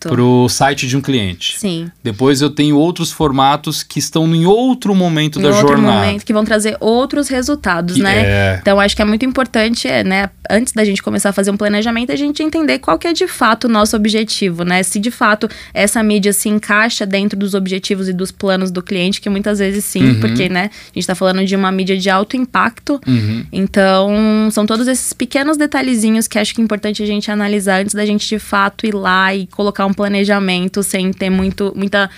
[0.00, 1.58] para o site de um cliente.
[1.58, 1.90] Sim.
[2.02, 5.98] Depois eu tenho outros formatos que estão em outro momento Em da outro jornada.
[5.98, 8.22] momento que vão trazer outros resultados, Que né?
[8.24, 11.50] é- Então, acho que é muito importante, é, né, antes da gente começar a fazer
[11.50, 14.82] um planejamento, a gente entender qual que é de fato o nosso objetivo, né?
[14.82, 19.20] Se de fato essa mídia se encaixa dentro dos objetivos e dos planos do cliente,
[19.20, 20.20] que muitas vezes sim, Uhum.
[20.20, 22.98] porque, né, a gente tá falando de uma mídia de alto impacto.
[23.06, 23.44] Uhum.
[23.52, 27.94] Então, são todos esses pequenos detalhezinhos que acho que é importante a gente analisar antes
[27.94, 32.08] da gente de fato ir lá e colocar um planejamento sem ter muito, muita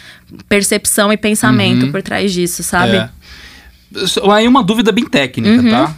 [0.48, 1.92] percepção e pensamento Uhum.
[1.92, 2.96] por trás disso, sabe?
[2.96, 3.10] É.
[4.32, 5.70] Aí uma dúvida bem técnica, Uhum.
[5.70, 5.96] tá?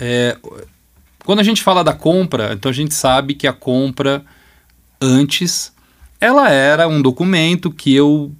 [0.00, 0.36] É,
[1.24, 4.24] quando a gente fala da compra, então a gente sabe que a compra
[5.00, 5.72] antes
[6.20, 8.34] ela era um documento que eu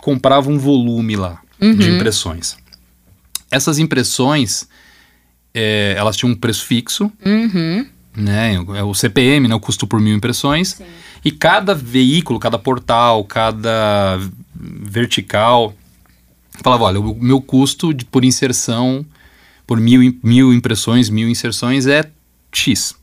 [0.00, 1.96] comprava um volume lá de Uhum.
[1.96, 2.56] impressões.
[3.50, 4.66] Essas impressões
[5.54, 7.84] é, elas tinham um preço fixo, Uhum.
[8.18, 8.54] Né?
[8.76, 9.54] É o CPM, né?
[9.54, 10.80] O custo por mil impressões.
[11.24, 14.18] E cada veículo, cada portal, cada
[14.54, 15.74] vertical
[16.62, 19.04] falava, olha, o meu custo de- por inserção,
[19.66, 22.04] por mil, mil impressões, mil inserções é
[22.52, 22.94] X.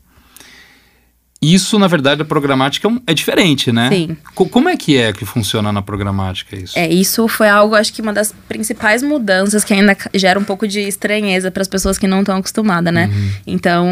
[1.40, 3.90] Isso, na verdade, a programática é é diferente, né?
[3.90, 4.16] Sim.
[4.34, 6.76] Co- como é que é que funciona na programática isso?
[6.78, 10.66] É, isso foi algo, acho que uma das principais mudanças que ainda gera um pouco
[10.66, 13.10] de estranheza para as pessoas que não estão acostumadas, né?
[13.46, 13.86] Então,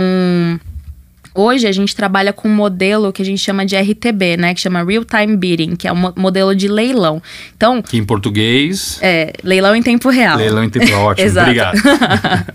[1.34, 4.54] hoje a gente trabalha com um modelo que a gente chama de RTB, né?
[4.54, 7.22] Que chama Real Time Bidding, que é um mo- modelo de leilão.
[7.56, 10.36] Então, Que em português, é, leilão em tempo real.
[10.38, 11.48] leilão em tempo ótimo, Exato.
[11.50, 11.78] obrigado.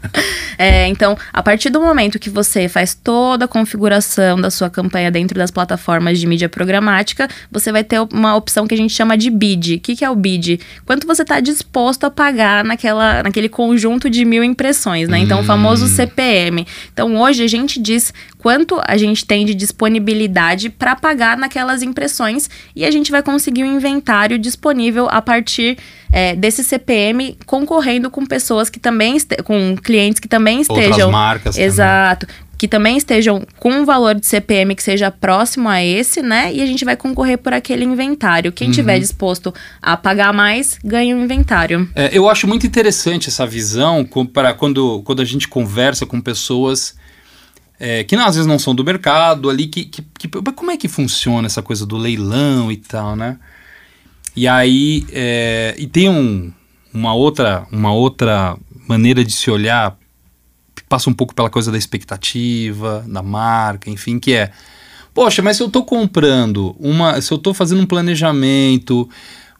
[0.61, 5.09] É, então, a partir do momento que você faz toda a configuração da sua campanha
[5.09, 9.17] dentro das plataformas de mídia programática, você vai ter uma opção que a gente chama
[9.17, 9.75] de bid.
[9.75, 10.59] O que, que é o bid?
[10.85, 15.19] Quanto você está disposto a pagar naquela, naquele conjunto de mil impressões, né?
[15.19, 16.67] Então, o famoso CPM.
[16.91, 22.49] Então, hoje a gente diz quanto a gente tem de disponibilidade para pagar naquelas impressões
[22.75, 25.77] e a gente vai conseguir um inventário disponível a partir
[26.11, 31.55] é, desse CPM concorrendo com pessoas que também com clientes que também Outras estejam marcas
[31.55, 31.67] também.
[31.67, 36.53] exato que também estejam com um valor de CPM que seja próximo a esse, né?
[36.53, 38.51] E a gente vai concorrer por aquele inventário.
[38.51, 38.99] Quem estiver uhum.
[38.99, 41.89] disposto a pagar mais, ganha o um inventário.
[41.95, 46.98] É, eu acho muito interessante essa visão para quando, quando a gente conversa com pessoas
[47.79, 50.87] é, que às vezes não são do mercado ali, que, que, que, como é que
[50.87, 53.37] funciona essa coisa do leilão e tal, né?
[54.35, 56.51] E aí, é, e tem um,
[56.93, 59.97] uma, outra, uma outra maneira de se olhar,
[60.89, 64.51] passa um pouco pela coisa da expectativa, da marca, enfim, que é,
[65.13, 69.09] poxa, mas se eu estou comprando uma, se eu estou fazendo um planejamento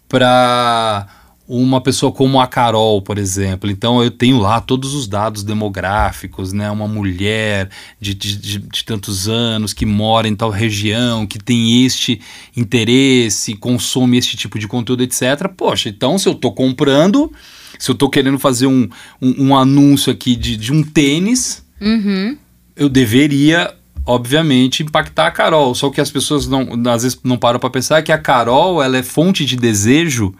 [0.07, 1.07] para
[1.51, 3.71] uma pessoa como a Carol, por exemplo.
[3.71, 6.69] Então eu tenho lá todos os dados demográficos, né?
[6.69, 12.21] Uma mulher de, de, de, tantos anos que mora em tal região, que tem este
[12.55, 15.49] interesse, consome este tipo de conteúdo, etc.
[15.57, 17.33] Poxa, então se eu estou comprando,
[17.79, 18.87] se eu estou querendo fazer um,
[19.19, 22.37] um, um, anúncio aqui de, de um tênis, uhum.
[22.75, 23.73] eu deveria
[24.05, 25.73] obviamente impactar a Carol.
[25.73, 28.97] Só que as pessoas não, às vezes não param para pensar que a Carol ela
[28.97, 30.31] é fonte de desejo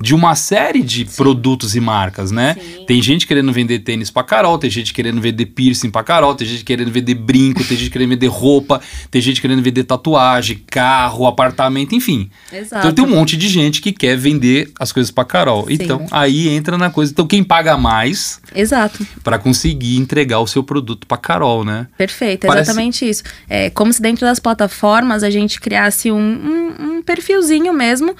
[0.00, 1.16] de uma série de Sim.
[1.16, 2.54] produtos e marcas, né?
[2.54, 2.84] Sim.
[2.86, 6.46] Tem gente querendo vender tênis pra Carol, tem gente querendo vender piercing pra Carol, tem
[6.46, 11.26] gente querendo vender brinco, tem gente querendo vender roupa, tem gente querendo vender tatuagem, carro,
[11.26, 12.30] apartamento, enfim.
[12.52, 12.86] Exato.
[12.88, 15.66] Então tem um monte de gente que quer vender as coisas pra Carol.
[15.66, 15.74] Sim.
[15.74, 17.12] Então aí entra na coisa.
[17.12, 18.40] Então quem paga mais.
[18.54, 19.06] Exato.
[19.22, 21.86] Para conseguir entregar o seu produto pra Carol, né?
[21.96, 22.70] Perfeito, Parece...
[22.70, 23.22] exatamente isso.
[23.48, 28.14] É como se dentro das plataformas a gente criasse um, um, um perfilzinho mesmo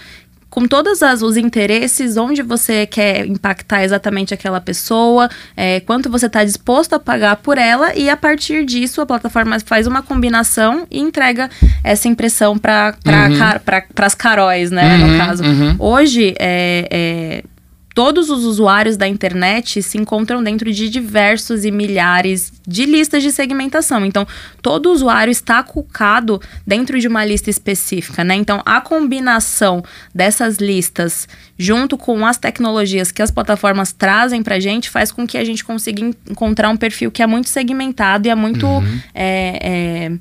[0.52, 6.44] com todos os interesses, onde você quer impactar exatamente aquela pessoa, é, quanto você está
[6.44, 11.00] disposto a pagar por ela, e a partir disso a plataforma faz uma combinação e
[11.00, 11.48] entrega
[11.82, 14.04] essa impressão para uhum.
[14.04, 14.98] as caróis, né?
[14.98, 15.42] Uhum, no caso.
[15.42, 15.76] Uhum.
[15.78, 17.44] Hoje, é, é
[17.94, 23.30] todos os usuários da internet se encontram dentro de diversos e milhares de listas de
[23.30, 24.04] segmentação.
[24.04, 24.26] Então,
[24.60, 28.34] todo usuário está cucado dentro de uma lista específica, né?
[28.34, 29.82] Então, a combinação
[30.14, 31.28] dessas listas
[31.58, 35.44] junto com as tecnologias que as plataformas trazem para a gente faz com que a
[35.44, 39.00] gente consiga encontrar um perfil que é muito segmentado e é muito uhum.
[39.14, 40.12] é, é,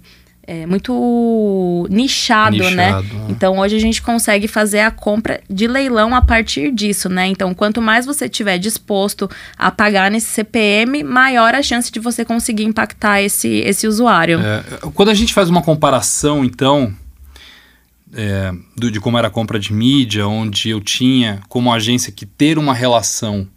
[0.45, 2.69] é, muito nichado, né?
[2.69, 3.25] nichado né?
[3.27, 3.31] É.
[3.31, 7.27] Então hoje a gente consegue fazer a compra de leilão a partir disso, né?
[7.27, 12.25] Então quanto mais você tiver disposto a pagar nesse CPM, maior a chance de você
[12.25, 14.39] conseguir impactar esse, esse usuário.
[14.39, 16.93] É, quando a gente faz uma comparação, então,
[18.13, 22.25] é, do, de como era a compra de mídia, onde eu tinha como agência que
[22.25, 23.47] ter uma relação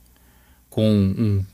[0.68, 1.44] com um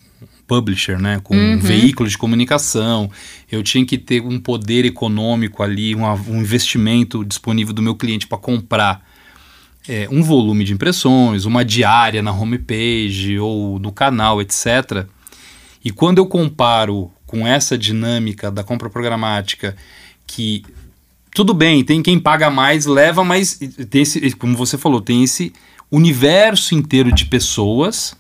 [0.51, 1.53] publisher, né, com uhum.
[1.53, 3.09] um veículo de comunicação,
[3.49, 8.27] eu tinha que ter um poder econômico ali, um, um investimento disponível do meu cliente
[8.27, 9.01] para comprar
[9.89, 15.07] é, um volume de impressões, uma diária na homepage ou no canal, etc.
[15.85, 19.77] E quando eu comparo com essa dinâmica da compra programática,
[20.27, 20.65] que
[21.33, 23.57] tudo bem, tem quem paga mais, leva, mas
[23.89, 25.53] tem esse, como você falou, tem esse
[25.93, 28.19] universo inteiro de pessoas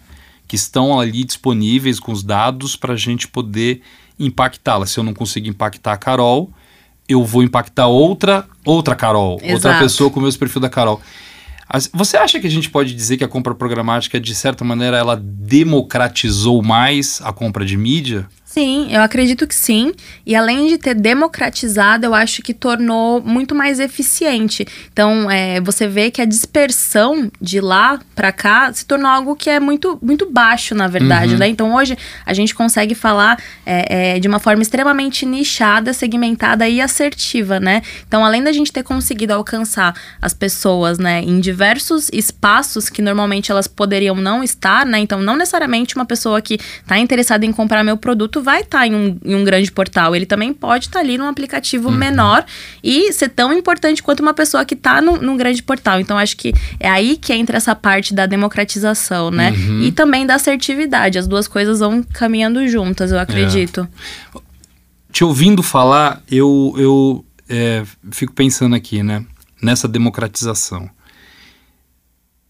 [0.50, 3.82] que estão ali disponíveis com os dados para a gente poder
[4.18, 4.84] impactá-la.
[4.84, 6.50] Se eu não conseguir impactar a Carol,
[7.08, 9.52] eu vou impactar outra outra Carol, Exato.
[9.52, 11.00] outra pessoa com o mesmo perfil da Carol.
[11.92, 15.14] Você acha que a gente pode dizer que a compra programática, de certa maneira, ela
[15.14, 18.28] democratizou mais a compra de mídia?
[18.52, 19.92] Sim, eu acredito que sim.
[20.26, 24.66] E além de ter democratizado, eu acho que tornou muito mais eficiente.
[24.92, 29.48] Então, é, você vê que a dispersão de lá para cá se tornou algo que
[29.48, 31.38] é muito, muito baixo, na verdade, uhum.
[31.38, 31.46] né?
[31.46, 36.80] Então, hoje a gente consegue falar é, é, de uma forma extremamente nichada, segmentada e
[36.80, 37.82] assertiva, né?
[38.08, 43.52] Então, além da gente ter conseguido alcançar as pessoas, né, em diversos espaços que normalmente
[43.52, 44.98] elas poderiam não estar, né?
[44.98, 48.86] Então, não necessariamente uma pessoa que está interessada em comprar meu produto vai estar tá
[48.86, 50.14] em, um, em, um, grande portal.
[50.14, 51.94] Ele também pode estar tá ali num aplicativo uhum.
[51.94, 52.44] menor
[52.82, 56.00] e ser tão importante quanto uma pessoa que está num, num, grande portal.
[56.00, 59.50] Então, acho que é aí que entra essa parte da democratização, né?
[59.50, 59.82] Uhum.
[59.82, 61.18] E também da assertividade.
[61.18, 63.88] As duas coisas vão caminhando juntas, eu acredito.
[64.34, 64.38] É.
[65.12, 69.24] Te ouvindo falar, eu, eu é, fico pensando aqui, né?
[69.60, 70.88] Nessa democratização.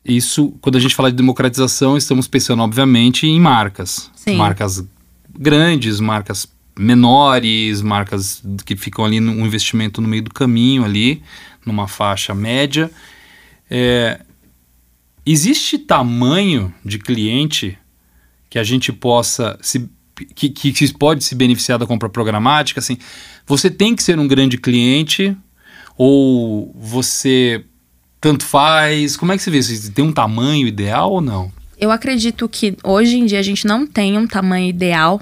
[0.04, 4.10] Isso, quando a gente fala de democratização, estamos pensando, obviamente, em marcas.
[4.14, 4.36] Sim.
[4.36, 4.84] Marcas
[5.38, 11.22] grandes, marcas menores, marcas que ficam ali no investimento no meio do caminho ali,
[11.64, 12.90] numa faixa média.
[13.70, 14.20] É,
[15.24, 17.78] existe tamanho de cliente
[18.48, 19.88] que a gente possa se
[20.34, 22.98] que, que, pode se beneficiar da compra programática, assim,
[23.46, 25.34] você tem que ser um grande cliente
[25.96, 27.64] ou você
[28.20, 29.16] tanto faz?
[29.16, 29.62] Como é que você vê?
[29.62, 31.50] Você tem um tamanho ideal ou não?
[31.78, 35.20] Eu acredito que hoje em dia a gente não tem um tamanho ideal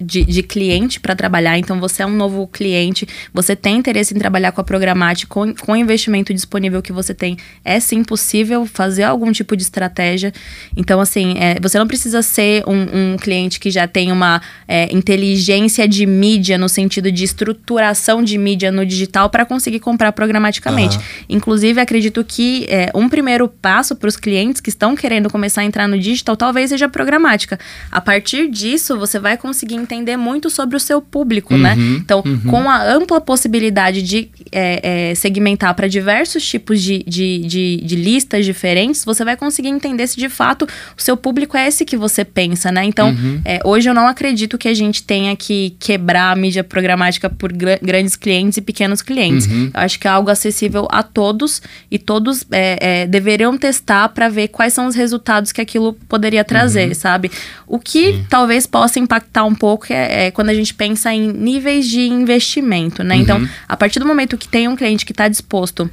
[0.00, 4.18] de, de cliente para trabalhar, então você é um novo cliente, você tem interesse em
[4.18, 8.66] trabalhar com a programática, com, com o investimento disponível que você tem, é sim possível
[8.66, 10.32] fazer algum tipo de estratégia.
[10.76, 14.92] Então, assim, é, você não precisa ser um, um, cliente que já tem uma é,
[14.92, 20.96] inteligência de mídia, no sentido de estruturação de mídia no digital, para conseguir comprar programaticamente.
[20.96, 21.02] Uhum.
[21.28, 25.64] Inclusive, acredito que é, um primeiro passo para os clientes que estão querendo começar a
[25.64, 27.58] entrar no digital talvez seja programática.
[27.90, 31.74] A partir disso, você vai conseguir entender muito sobre o seu público, né?
[31.74, 31.98] uhum, né?
[31.98, 32.40] Então, uhum.
[32.50, 37.96] com a ampla possibilidade de é, é, segmentar para diversos tipos de, de, de, de,
[37.96, 40.66] listas diferentes, você vai conseguir entender se de fato
[40.96, 42.84] o seu público é esse que você pensa, né?
[42.84, 43.40] Então, uhum.
[43.44, 47.52] é, hoje eu não acredito que a gente tenha que quebrar a mídia programática por
[47.52, 49.46] gr grandes clientes e pequenos clientes.
[49.46, 49.70] Uhum.
[49.72, 54.28] Eu acho que é algo acessível a todos e todos é, é, deveriam testar para
[54.28, 56.94] ver quais são os resultados que aquilo poderia trazer, uhum.
[56.94, 57.30] sabe?
[57.66, 58.26] O que Sim.
[58.28, 63.04] talvez possa impactar um pouco é, é, quando a gente pensa em níveis de investimento,
[63.04, 63.14] né?
[63.16, 63.48] Então, uhum.
[63.68, 65.90] a partir do momento que tem um cliente que está disposto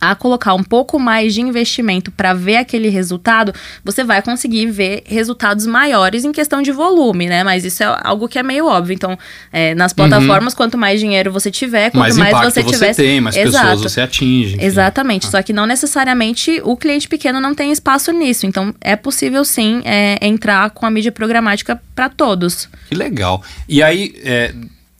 [0.00, 3.52] a colocar um pouco mais de investimento para ver aquele resultado,
[3.84, 7.44] você vai conseguir ver resultados maiores em questão de volume, né?
[7.44, 8.94] Mas isso é algo que é meio óbvio.
[8.94, 9.18] Então,
[9.52, 10.56] é, nas plataformas, uhum.
[10.56, 12.92] quanto mais dinheiro você tiver, quanto mais, mais você tiver.
[12.92, 13.66] Você tem, mais Exato.
[13.66, 14.56] pessoas você atinge.
[14.56, 14.64] Enfim.
[14.64, 15.26] Exatamente.
[15.26, 15.30] Ah.
[15.30, 18.46] Só que não necessariamente o cliente pequeno não tem espaço nisso.
[18.46, 22.68] Então, é possível sim é, entrar com a mídia programática para todos.
[22.88, 23.42] Que legal.
[23.68, 24.54] E aí, é,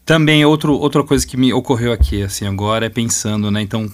[0.04, 3.62] também outro, outra coisa que me ocorreu aqui, assim, agora é pensando, né?
[3.62, 3.90] Então,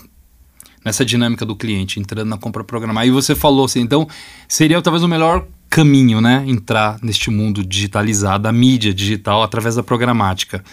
[0.84, 3.06] nessa dinâmica do cliente, entrando na compra programada.
[3.06, 4.08] E você falou assim, então
[4.46, 6.44] seria talvez o melhor caminho, né?
[6.46, 10.64] Entrar neste mundo digitalizado, a mídia digital através da programática.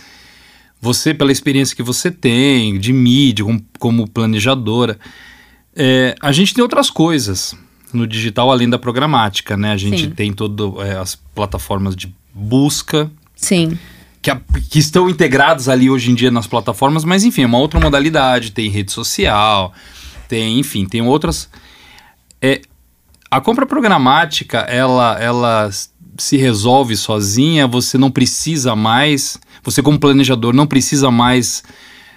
[0.82, 5.00] Você, pela experiência que você tem de mídia, como, como planejadora,
[5.76, 7.56] é, a gente tem outras coisas
[7.92, 9.72] no digital além da programática, né?
[9.72, 10.12] A gente Sim.
[10.12, 13.10] tem todas é, as plataformas de busca.
[13.36, 13.78] Sim.
[14.26, 17.60] Que, a, que, estão integrados ali hoje em dia nas plataformas, mas enfim, é uma
[17.60, 19.72] outra modalidade, tem rede social,
[20.28, 21.48] tem, enfim, tem outras.
[22.42, 22.60] É,
[23.30, 25.70] a compra programática, ela, ela
[26.18, 31.64] se resolve sozinha, você não precisa mais, você como planejador não precisa mais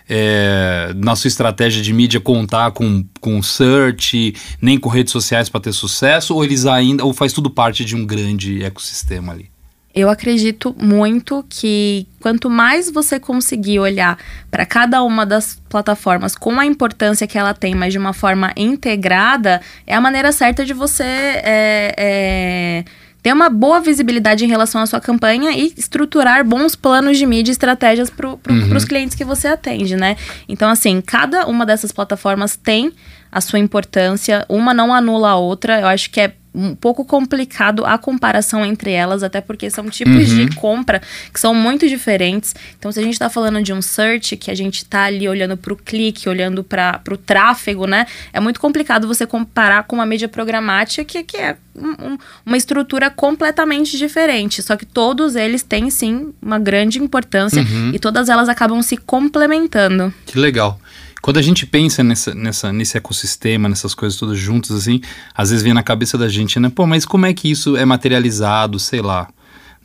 [0.08, 5.60] é, na sua estratégia de mídia contar com, com search, nem com redes sociais para
[5.60, 9.50] ter sucesso, ou eles ainda, ou faz tudo parte de um grande ecossistema ali?
[9.94, 14.18] Eu acredito muito que quanto mais você conseguir olhar
[14.50, 18.52] para cada uma das plataformas com a importância que ela tem, mas de uma forma
[18.56, 22.84] integrada, é a maneira certa de você é, é,
[23.22, 27.50] ter uma boa visibilidade em relação à sua campanha e estruturar bons planos de mídia
[27.50, 28.76] e estratégias para pro, uhum.
[28.76, 30.16] os clientes que você atende, né?
[30.48, 32.92] Então, assim, cada uma dessas plataformas tem
[33.30, 35.80] a sua importância, uma não anula a outra.
[35.80, 40.32] Eu acho que é um pouco complicado a comparação entre elas, até porque são tipos
[40.32, 40.46] uhum.
[40.46, 41.00] de compra
[41.32, 42.54] que são muito diferentes.
[42.78, 45.56] Então, se a gente está falando de um search, que a gente está ali olhando
[45.56, 48.06] para o clique, olhando para o tráfego, né?
[48.32, 53.10] É muito complicado você comparar com uma mídia programática, que, que é um, uma estrutura
[53.10, 54.62] completamente diferente.
[54.62, 57.92] Só que todos eles têm, sim, uma grande importância uhum.
[57.94, 60.12] e todas elas acabam se complementando.
[60.26, 60.80] Que legal.
[61.20, 65.00] Quando a gente pensa nessa, nessa, nesse ecossistema, nessas coisas todas juntas, assim,
[65.34, 66.70] às vezes vem na cabeça da gente, né?
[66.72, 69.28] Pô, mas como é que isso é materializado, sei lá,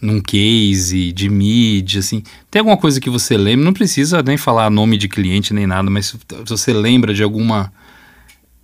[0.01, 2.23] num case de mídia, assim?
[2.51, 3.65] Tem alguma coisa que você lembra?
[3.65, 7.71] Não precisa nem falar nome de cliente nem nada, mas se você lembra de alguma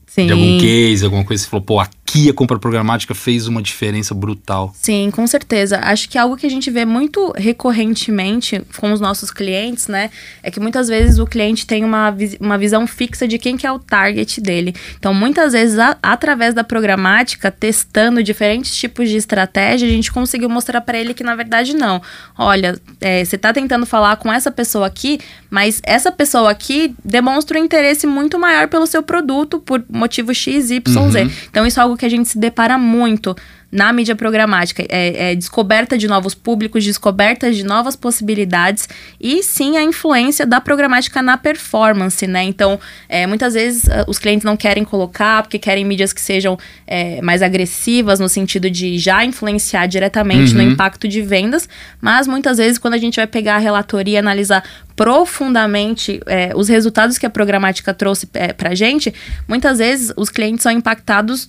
[0.10, 0.26] Sim.
[0.26, 3.62] De algum case, alguma coisa que você falou, pô, aqui a compra programática fez uma
[3.62, 4.74] diferença brutal.
[4.76, 5.80] Sim, com certeza.
[5.84, 10.10] Acho que algo que a gente vê muito recorrentemente com os nossos clientes, né,
[10.42, 13.72] é que muitas vezes o cliente tem uma, uma visão fixa de quem que é
[13.72, 14.74] o target dele.
[14.98, 20.50] Então, muitas vezes, a, através da programática, testando diferentes tipos de estratégia, a gente conseguiu
[20.50, 22.02] mostrar para ele que, na verdade, não.
[22.38, 27.60] Olha, é, você está tentando falar com essa pessoa aqui, mas essa pessoa aqui demonstra
[27.60, 31.12] um interesse muito maior pelo seu produto, por motivo X, Y, uhum.
[31.12, 31.30] Z.
[31.50, 33.36] Então, isso é algo que a gente se depara muito
[33.72, 34.84] na mídia programática.
[34.90, 38.90] É, é, descoberta de novos públicos, descoberta de novas possibilidades
[39.20, 42.44] e sim a influência da programática na performance, né?
[42.44, 46.58] Então, é, muitas vezes uh, os clientes não querem colocar porque querem mídias que sejam
[46.88, 50.64] é, mais agressivas no sentido de já influenciar diretamente uhum.
[50.64, 51.70] no impacto de vendas,
[52.02, 54.64] mas muitas vezes quando a gente vai pegar a relatoria e analisar
[55.00, 59.14] profundamente é, os resultados que a programática trouxe é, para gente,
[59.48, 61.48] muitas vezes os clientes são impactados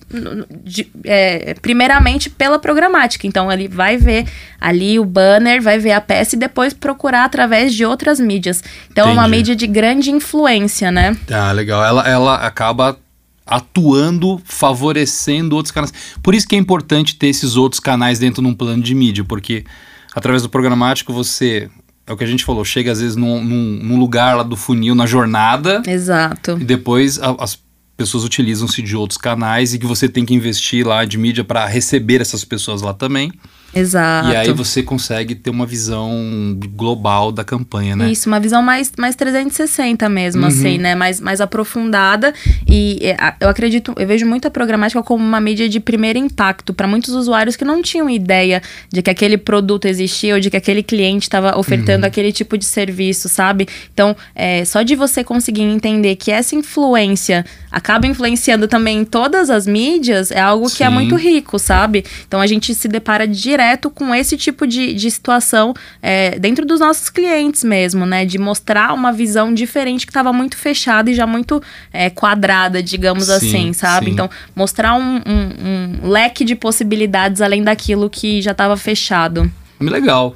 [0.63, 3.27] de, é, primeiramente pela programática.
[3.27, 4.25] Então ele vai ver
[4.57, 8.63] ali o banner, vai ver a peça e depois procurar através de outras mídias.
[8.89, 9.17] Então Entendi.
[9.17, 11.17] é uma mídia de grande influência, né?
[11.29, 11.83] Ah, legal.
[11.83, 12.97] Ela, ela acaba
[13.45, 15.93] atuando, favorecendo outros canais.
[16.23, 19.25] Por isso que é importante ter esses outros canais dentro de um plano de mídia,
[19.25, 19.65] porque
[20.13, 21.69] Através do programático, você
[22.05, 24.55] é o que a gente falou, chega às vezes num, num, num lugar lá do
[24.55, 25.81] funil, na jornada.
[25.87, 26.57] Exato.
[26.59, 27.59] E depois a, as
[27.95, 31.65] pessoas utilizam-se de outros canais e que você tem que investir lá de mídia para
[31.67, 33.31] receber essas pessoas lá também.
[33.73, 34.29] Exato.
[34.29, 38.11] E aí você consegue ter uma visão global da campanha, né?
[38.11, 40.47] Isso, uma visão mais, mais 360 mesmo, uhum.
[40.47, 40.93] assim, né?
[40.93, 42.33] Mais, mais aprofundada.
[42.67, 42.99] E
[43.39, 47.55] eu acredito, eu vejo muita programática como uma mídia de primeiro impacto para muitos usuários
[47.55, 48.61] que não tinham ideia
[48.91, 52.07] de que aquele produto existia ou de que aquele cliente estava ofertando uhum.
[52.07, 53.67] aquele tipo de serviço, sabe?
[53.93, 59.49] Então, é, só de você conseguir entender que essa influência acaba influenciando também em todas
[59.49, 60.77] as mídias é algo Sim.
[60.77, 62.03] que é muito rico, sabe?
[62.27, 66.65] Então a gente se depara direto direto com esse tipo de, de situação é, dentro
[66.65, 68.25] dos nossos clientes mesmo, né?
[68.25, 71.61] De mostrar uma visão diferente que estava muito fechada e já muito
[71.93, 74.07] é, quadrada, digamos sim, assim, sabe?
[74.07, 74.13] Sim.
[74.13, 79.51] Então, mostrar um, um, um leque de possibilidades além daquilo que já estava fechado.
[79.79, 80.35] Legal.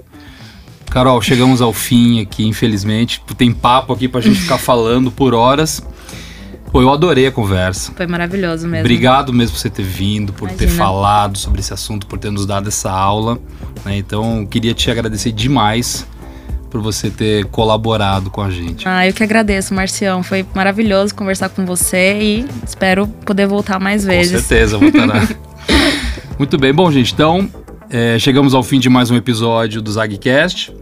[0.91, 3.21] Carol, chegamos ao fim aqui, infelizmente.
[3.35, 5.81] Tem papo aqui pra gente ficar falando por horas.
[6.75, 7.93] Pô, eu adorei a conversa.
[7.95, 8.81] Foi maravilhoso mesmo.
[8.81, 10.69] Obrigado mesmo por você ter vindo, por Imagina.
[10.69, 13.39] ter falado sobre esse assunto, por ter nos dado essa aula.
[13.85, 13.95] Né?
[13.95, 16.05] Então, queria te agradecer demais
[16.69, 18.85] por você ter colaborado com a gente.
[18.85, 20.21] Ah, eu que agradeço, Marcião.
[20.21, 24.33] Foi maravilhoso conversar com você e espero poder voltar mais vezes.
[24.33, 25.25] Com certeza, voltará.
[26.37, 27.49] Muito bem, bom, gente, então
[27.89, 30.75] é, chegamos ao fim de mais um episódio do ZagCast.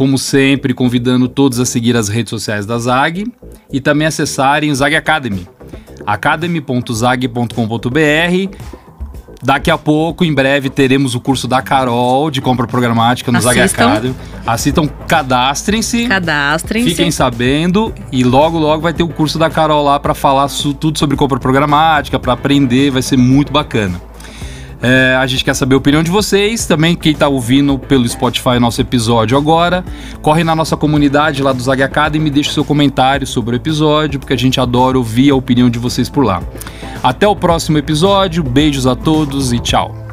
[0.00, 3.30] Como sempre, convidando todos a seguir as redes sociais da Zag
[3.70, 5.46] e também acessarem Zag Academy,
[6.06, 8.56] academy.zag.com.br.
[9.42, 13.68] Daqui a pouco, em breve, teremos o curso da Carol de compra programática no Assistam.
[13.68, 14.14] Zag Academy.
[14.46, 16.08] Assistam, cadastrem-se.
[16.08, 16.88] Cadastrem-se.
[16.88, 17.92] Fiquem sabendo.
[18.10, 20.48] E logo, logo vai ter o curso da Carol lá para falar
[20.80, 22.90] tudo sobre compra programática, para aprender.
[22.90, 24.00] Vai ser muito bacana.
[24.82, 26.66] É, a gente quer saber a opinião de vocês.
[26.66, 29.84] Também quem está ouvindo pelo Spotify nosso episódio agora,
[30.22, 34.18] corre na nossa comunidade lá do Zag Academy e deixe seu comentário sobre o episódio,
[34.18, 36.42] porque a gente adora ouvir a opinião de vocês por lá.
[37.02, 40.09] Até o próximo episódio, beijos a todos e tchau.